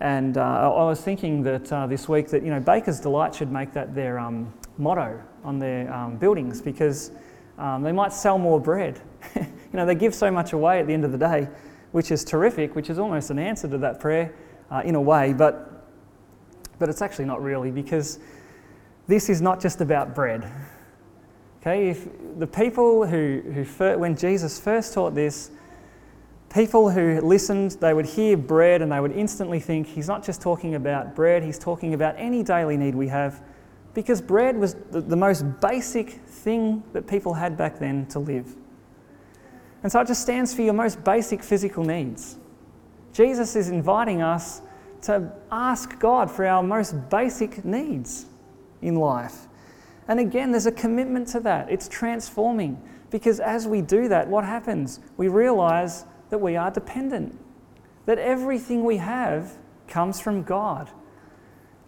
And 0.00 0.38
uh, 0.38 0.72
I 0.74 0.84
was 0.84 1.02
thinking 1.02 1.42
that 1.42 1.70
uh, 1.70 1.86
this 1.86 2.08
week 2.08 2.28
that, 2.28 2.42
you 2.42 2.48
know, 2.48 2.60
Bakers 2.60 3.00
Delight 3.00 3.34
should 3.34 3.52
make 3.52 3.74
that 3.74 3.94
their 3.94 4.18
um, 4.18 4.50
motto 4.78 5.22
on 5.48 5.58
their 5.58 5.92
um, 5.92 6.16
buildings 6.16 6.60
because 6.60 7.10
um, 7.56 7.82
they 7.82 7.90
might 7.90 8.12
sell 8.12 8.38
more 8.38 8.60
bread. 8.60 9.00
you 9.34 9.46
know, 9.72 9.86
they 9.86 9.94
give 9.94 10.14
so 10.14 10.30
much 10.30 10.52
away 10.52 10.78
at 10.78 10.86
the 10.86 10.92
end 10.92 11.06
of 11.06 11.10
the 11.10 11.18
day, 11.18 11.48
which 11.92 12.10
is 12.10 12.22
terrific, 12.22 12.76
which 12.76 12.90
is 12.90 12.98
almost 12.98 13.30
an 13.30 13.38
answer 13.38 13.66
to 13.66 13.78
that 13.78 13.98
prayer 13.98 14.34
uh, 14.70 14.82
in 14.84 14.94
a 14.94 15.00
way, 15.00 15.32
but, 15.32 15.86
but 16.78 16.90
it's 16.90 17.00
actually 17.00 17.24
not 17.24 17.42
really 17.42 17.70
because 17.70 18.18
this 19.06 19.30
is 19.30 19.40
not 19.40 19.58
just 19.58 19.80
about 19.80 20.14
bread. 20.14 20.52
Okay, 21.62 21.88
if 21.88 22.06
the 22.38 22.46
people 22.46 23.06
who, 23.06 23.40
who 23.40 23.98
when 23.98 24.16
Jesus 24.16 24.60
first 24.60 24.92
taught 24.92 25.14
this, 25.14 25.50
people 26.52 26.90
who 26.90 27.22
listened, 27.22 27.72
they 27.80 27.94
would 27.94 28.06
hear 28.06 28.36
bread 28.36 28.82
and 28.82 28.92
they 28.92 29.00
would 29.00 29.12
instantly 29.12 29.60
think 29.60 29.86
he's 29.86 30.08
not 30.08 30.22
just 30.22 30.42
talking 30.42 30.74
about 30.74 31.16
bread, 31.16 31.42
he's 31.42 31.58
talking 31.58 31.94
about 31.94 32.14
any 32.18 32.42
daily 32.42 32.76
need 32.76 32.94
we 32.94 33.08
have, 33.08 33.42
because 33.98 34.20
bread 34.20 34.56
was 34.56 34.74
the, 34.92 35.00
the 35.00 35.16
most 35.16 35.42
basic 35.60 36.10
thing 36.10 36.84
that 36.92 37.08
people 37.08 37.34
had 37.34 37.56
back 37.56 37.80
then 37.80 38.06
to 38.06 38.20
live. 38.20 38.54
And 39.82 39.90
so 39.90 39.98
it 39.98 40.06
just 40.06 40.22
stands 40.22 40.54
for 40.54 40.62
your 40.62 40.72
most 40.72 41.02
basic 41.02 41.42
physical 41.42 41.82
needs. 41.82 42.36
Jesus 43.12 43.56
is 43.56 43.70
inviting 43.70 44.22
us 44.22 44.62
to 45.02 45.32
ask 45.50 45.98
God 45.98 46.30
for 46.30 46.46
our 46.46 46.62
most 46.62 47.10
basic 47.10 47.64
needs 47.64 48.26
in 48.82 48.94
life. 48.94 49.48
And 50.06 50.20
again, 50.20 50.52
there's 50.52 50.66
a 50.66 50.70
commitment 50.70 51.26
to 51.30 51.40
that. 51.40 51.68
It's 51.68 51.88
transforming 51.88 52.80
because 53.10 53.40
as 53.40 53.66
we 53.66 53.80
do 53.80 54.06
that, 54.06 54.28
what 54.28 54.44
happens? 54.44 55.00
We 55.16 55.26
realize 55.26 56.04
that 56.30 56.38
we 56.38 56.54
are 56.54 56.70
dependent, 56.70 57.36
that 58.06 58.20
everything 58.20 58.84
we 58.84 58.98
have 58.98 59.58
comes 59.88 60.20
from 60.20 60.44
God. 60.44 60.88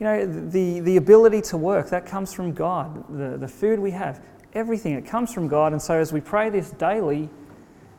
You 0.01 0.07
know, 0.07 0.27
the, 0.27 0.81
the 0.81 0.97
ability 0.97 1.43
to 1.43 1.59
work, 1.59 1.91
that 1.91 2.07
comes 2.07 2.33
from 2.33 2.55
God. 2.55 3.05
The, 3.11 3.37
the 3.37 3.47
food 3.47 3.79
we 3.79 3.91
have, 3.91 4.25
everything, 4.55 4.95
it 4.95 5.05
comes 5.05 5.33
from 5.33 5.47
God. 5.47 5.73
And 5.73 5.81
so 5.81 5.95
as 5.99 6.11
we 6.11 6.23
pray 6.23 6.49
this 6.49 6.71
daily, 6.71 7.29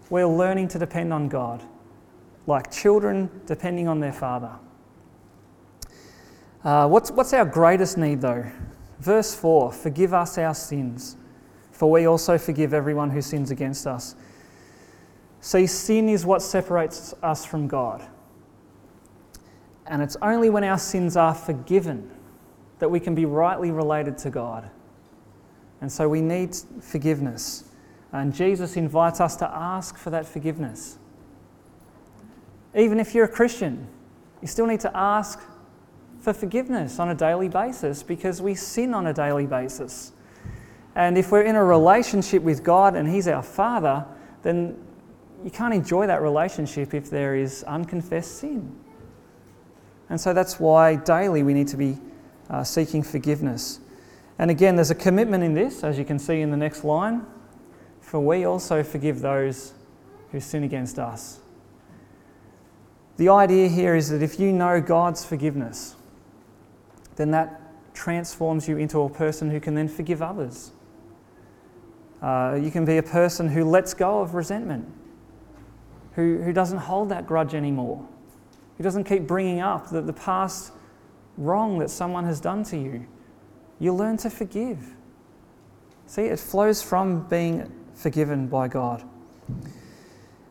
we're 0.09 0.25
learning 0.25 0.67
to 0.69 0.79
depend 0.79 1.13
on 1.13 1.29
God, 1.29 1.63
like 2.47 2.71
children 2.71 3.29
depending 3.45 3.87
on 3.87 3.99
their 3.99 4.11
father. 4.11 4.51
Uh, 6.63 6.87
what's, 6.87 7.11
what's 7.11 7.33
our 7.33 7.45
greatest 7.45 7.99
need, 7.99 8.21
though? 8.21 8.49
Verse 8.99 9.35
4 9.35 9.71
Forgive 9.71 10.13
us 10.13 10.39
our 10.39 10.55
sins, 10.55 11.15
for 11.71 11.91
we 11.91 12.07
also 12.07 12.37
forgive 12.39 12.73
everyone 12.73 13.11
who 13.11 13.21
sins 13.21 13.51
against 13.51 13.85
us. 13.85 14.15
See, 15.39 15.67
sin 15.67 16.09
is 16.09 16.25
what 16.25 16.41
separates 16.41 17.13
us 17.21 17.45
from 17.45 17.67
God. 17.67 18.07
And 19.87 20.01
it's 20.01 20.17
only 20.21 20.49
when 20.49 20.63
our 20.63 20.77
sins 20.77 21.17
are 21.17 21.33
forgiven 21.33 22.09
that 22.79 22.89
we 22.89 22.99
can 22.99 23.15
be 23.15 23.25
rightly 23.25 23.71
related 23.71 24.17
to 24.19 24.29
God. 24.29 24.69
And 25.81 25.91
so 25.91 26.07
we 26.07 26.21
need 26.21 26.55
forgiveness. 26.81 27.65
And 28.11 28.33
Jesus 28.33 28.77
invites 28.77 29.19
us 29.19 29.35
to 29.37 29.49
ask 29.49 29.97
for 29.97 30.09
that 30.11 30.25
forgiveness. 30.25 30.97
Even 32.75 32.99
if 32.99 33.13
you're 33.13 33.25
a 33.25 33.29
Christian, 33.29 33.87
you 34.41 34.47
still 34.47 34.65
need 34.65 34.79
to 34.81 34.95
ask 34.95 35.39
for 36.19 36.33
forgiveness 36.33 36.99
on 36.99 37.09
a 37.09 37.15
daily 37.15 37.49
basis 37.49 38.03
because 38.03 38.41
we 38.41 38.55
sin 38.55 38.93
on 38.93 39.07
a 39.07 39.13
daily 39.13 39.47
basis. 39.47 40.13
And 40.95 41.17
if 41.17 41.31
we're 41.31 41.43
in 41.43 41.55
a 41.55 41.63
relationship 41.63 42.43
with 42.43 42.63
God 42.63 42.95
and 42.95 43.07
He's 43.07 43.27
our 43.27 43.43
Father, 43.43 44.05
then 44.43 44.77
you 45.43 45.49
can't 45.49 45.73
enjoy 45.73 46.07
that 46.07 46.21
relationship 46.21 46.93
if 46.93 47.09
there 47.09 47.35
is 47.35 47.63
unconfessed 47.63 48.37
sin. 48.37 48.75
And 50.11 50.21
so 50.21 50.31
that's 50.31 50.59
why 50.59 50.97
daily 50.97 51.41
we 51.41 51.55
need 51.55 51.69
to 51.69 51.77
be 51.77 51.97
uh, 52.51 52.63
seeking 52.63 53.01
forgiveness. 53.01 53.79
And 54.37 54.51
again, 54.51 54.75
there's 54.75 54.91
a 54.91 54.95
commitment 54.95 55.43
in 55.43 55.55
this, 55.55 55.83
as 55.83 55.97
you 55.97 56.05
can 56.05 56.19
see 56.19 56.41
in 56.41 56.51
the 56.51 56.57
next 56.57 56.83
line 56.83 57.25
for 58.11 58.19
we 58.19 58.43
also 58.43 58.83
forgive 58.83 59.21
those 59.21 59.73
who 60.33 60.39
sin 60.41 60.65
against 60.65 60.99
us. 60.99 61.39
The 63.15 63.29
idea 63.29 63.69
here 63.69 63.95
is 63.95 64.09
that 64.09 64.21
if 64.21 64.37
you 64.37 64.51
know 64.51 64.81
God's 64.81 65.23
forgiveness, 65.23 65.95
then 67.15 67.31
that 67.31 67.61
transforms 67.93 68.67
you 68.67 68.75
into 68.75 68.99
a 68.99 69.09
person 69.09 69.49
who 69.49 69.61
can 69.61 69.75
then 69.75 69.87
forgive 69.87 70.21
others. 70.21 70.73
Uh, 72.21 72.59
you 72.61 72.69
can 72.69 72.83
be 72.83 72.97
a 72.97 73.03
person 73.03 73.47
who 73.47 73.63
lets 73.63 73.93
go 73.93 74.19
of 74.19 74.33
resentment, 74.33 74.91
who, 76.15 76.41
who 76.43 76.51
doesn't 76.51 76.79
hold 76.79 77.07
that 77.07 77.25
grudge 77.25 77.55
anymore, 77.55 78.05
who 78.81 78.83
doesn't 78.83 79.03
keep 79.03 79.27
bringing 79.27 79.59
up 79.59 79.91
the, 79.91 80.01
the 80.01 80.11
past 80.11 80.73
wrong 81.37 81.77
that 81.77 81.91
someone 81.91 82.25
has 82.25 82.41
done 82.41 82.63
to 82.63 82.75
you. 82.75 83.05
You 83.77 83.93
learn 83.93 84.17
to 84.17 84.29
forgive. 84.31 84.95
See, 86.07 86.23
it 86.23 86.39
flows 86.39 86.81
from 86.81 87.27
being 87.27 87.71
forgiven 87.93 88.47
by 88.47 88.67
God. 88.69 89.07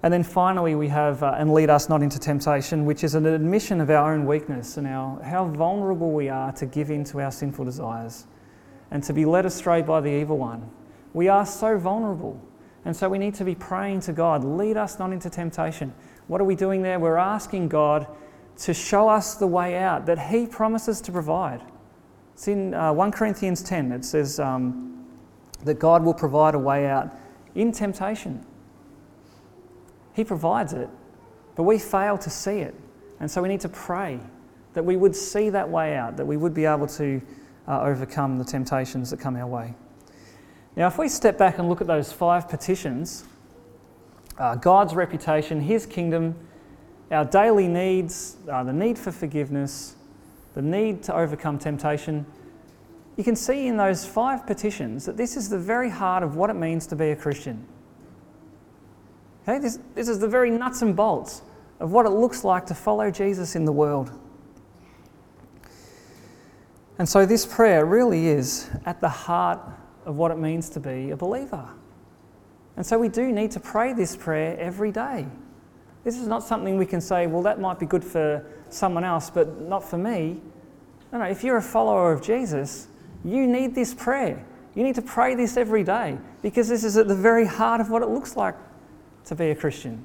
And 0.04 0.14
then 0.14 0.22
finally, 0.22 0.76
we 0.76 0.86
have, 0.86 1.24
uh, 1.24 1.34
and 1.38 1.52
lead 1.52 1.70
us 1.70 1.88
not 1.88 2.04
into 2.04 2.20
temptation, 2.20 2.84
which 2.86 3.02
is 3.02 3.16
an 3.16 3.26
admission 3.26 3.80
of 3.80 3.90
our 3.90 4.14
own 4.14 4.24
weakness 4.26 4.76
and 4.76 4.86
our, 4.86 5.20
how 5.24 5.46
vulnerable 5.46 6.12
we 6.12 6.28
are 6.28 6.52
to 6.52 6.66
give 6.66 6.92
in 6.92 7.02
to 7.06 7.20
our 7.20 7.32
sinful 7.32 7.64
desires 7.64 8.28
and 8.92 9.02
to 9.02 9.12
be 9.12 9.24
led 9.24 9.44
astray 9.44 9.82
by 9.82 10.00
the 10.00 10.08
evil 10.08 10.38
one. 10.38 10.70
We 11.14 11.26
are 11.26 11.44
so 11.44 11.76
vulnerable. 11.78 12.40
And 12.84 12.96
so 12.96 13.08
we 13.08 13.18
need 13.18 13.34
to 13.34 13.44
be 13.44 13.56
praying 13.56 14.02
to 14.02 14.12
God, 14.12 14.44
lead 14.44 14.76
us 14.76 15.00
not 15.00 15.12
into 15.12 15.28
temptation. 15.28 15.92
What 16.30 16.40
are 16.40 16.44
we 16.44 16.54
doing 16.54 16.82
there? 16.82 17.00
We're 17.00 17.16
asking 17.16 17.70
God 17.70 18.06
to 18.58 18.72
show 18.72 19.08
us 19.08 19.34
the 19.34 19.48
way 19.48 19.76
out 19.76 20.06
that 20.06 20.28
He 20.28 20.46
promises 20.46 21.00
to 21.00 21.10
provide. 21.10 21.60
It's 22.34 22.46
in 22.46 22.72
uh, 22.72 22.92
1 22.92 23.10
Corinthians 23.10 23.64
10, 23.64 23.90
it 23.90 24.04
says 24.04 24.38
um, 24.38 25.08
that 25.64 25.80
God 25.80 26.04
will 26.04 26.14
provide 26.14 26.54
a 26.54 26.58
way 26.58 26.86
out 26.86 27.12
in 27.56 27.72
temptation. 27.72 28.46
He 30.12 30.22
provides 30.22 30.72
it, 30.72 30.88
but 31.56 31.64
we 31.64 31.80
fail 31.80 32.16
to 32.18 32.30
see 32.30 32.60
it. 32.60 32.76
And 33.18 33.28
so 33.28 33.42
we 33.42 33.48
need 33.48 33.60
to 33.62 33.68
pray 33.68 34.20
that 34.74 34.84
we 34.84 34.96
would 34.96 35.16
see 35.16 35.50
that 35.50 35.68
way 35.68 35.96
out, 35.96 36.16
that 36.16 36.24
we 36.24 36.36
would 36.36 36.54
be 36.54 36.64
able 36.64 36.86
to 36.86 37.20
uh, 37.66 37.80
overcome 37.80 38.38
the 38.38 38.44
temptations 38.44 39.10
that 39.10 39.18
come 39.18 39.34
our 39.34 39.48
way. 39.48 39.74
Now, 40.76 40.86
if 40.86 40.96
we 40.96 41.08
step 41.08 41.36
back 41.36 41.58
and 41.58 41.68
look 41.68 41.80
at 41.80 41.88
those 41.88 42.12
five 42.12 42.48
petitions 42.48 43.24
uh, 44.38 44.54
God's 44.56 44.94
reputation, 44.94 45.60
His 45.60 45.86
kingdom, 45.86 46.34
our 47.10 47.24
daily 47.24 47.68
needs, 47.68 48.36
uh, 48.50 48.62
the 48.62 48.72
need 48.72 48.98
for 48.98 49.10
forgiveness, 49.10 49.96
the 50.54 50.62
need 50.62 51.02
to 51.04 51.14
overcome 51.14 51.58
temptation, 51.58 52.26
you 53.16 53.24
can 53.24 53.36
see 53.36 53.66
in 53.66 53.76
those 53.76 54.06
five 54.06 54.46
petitions 54.46 55.04
that 55.04 55.16
this 55.16 55.36
is 55.36 55.48
the 55.48 55.58
very 55.58 55.90
heart 55.90 56.22
of 56.22 56.36
what 56.36 56.48
it 56.48 56.54
means 56.54 56.86
to 56.86 56.96
be 56.96 57.10
a 57.10 57.16
Christian. 57.16 57.66
Okay, 59.42 59.58
this, 59.58 59.78
this 59.94 60.08
is 60.08 60.18
the 60.18 60.28
very 60.28 60.50
nuts 60.50 60.82
and 60.82 60.94
bolts 60.94 61.42
of 61.80 61.92
what 61.92 62.06
it 62.06 62.10
looks 62.10 62.44
like 62.44 62.66
to 62.66 62.74
follow 62.74 63.10
Jesus 63.10 63.56
in 63.56 63.64
the 63.64 63.72
world. 63.72 64.10
And 66.98 67.08
so, 67.08 67.24
this 67.24 67.46
prayer 67.46 67.86
really 67.86 68.28
is 68.28 68.70
at 68.84 69.00
the 69.00 69.08
heart 69.08 69.58
of 70.04 70.16
what 70.16 70.30
it 70.30 70.38
means 70.38 70.68
to 70.70 70.80
be 70.80 71.10
a 71.10 71.16
believer. 71.16 71.68
And 72.80 72.86
so, 72.86 72.98
we 72.98 73.10
do 73.10 73.30
need 73.30 73.50
to 73.50 73.60
pray 73.60 73.92
this 73.92 74.16
prayer 74.16 74.56
every 74.58 74.90
day. 74.90 75.26
This 76.02 76.16
is 76.16 76.26
not 76.26 76.42
something 76.42 76.78
we 76.78 76.86
can 76.86 77.02
say, 77.02 77.26
well, 77.26 77.42
that 77.42 77.60
might 77.60 77.78
be 77.78 77.84
good 77.84 78.02
for 78.02 78.42
someone 78.70 79.04
else, 79.04 79.28
but 79.28 79.60
not 79.60 79.84
for 79.84 79.98
me. 79.98 80.40
No, 81.12 81.18
no, 81.18 81.26
if 81.26 81.44
you're 81.44 81.58
a 81.58 81.62
follower 81.62 82.10
of 82.10 82.22
Jesus, 82.22 82.88
you 83.22 83.46
need 83.46 83.74
this 83.74 83.92
prayer. 83.92 84.42
You 84.74 84.82
need 84.82 84.94
to 84.94 85.02
pray 85.02 85.34
this 85.34 85.58
every 85.58 85.84
day 85.84 86.16
because 86.40 86.70
this 86.70 86.82
is 86.82 86.96
at 86.96 87.06
the 87.06 87.14
very 87.14 87.44
heart 87.44 87.82
of 87.82 87.90
what 87.90 88.00
it 88.00 88.08
looks 88.08 88.34
like 88.34 88.54
to 89.26 89.34
be 89.34 89.50
a 89.50 89.54
Christian. 89.54 90.02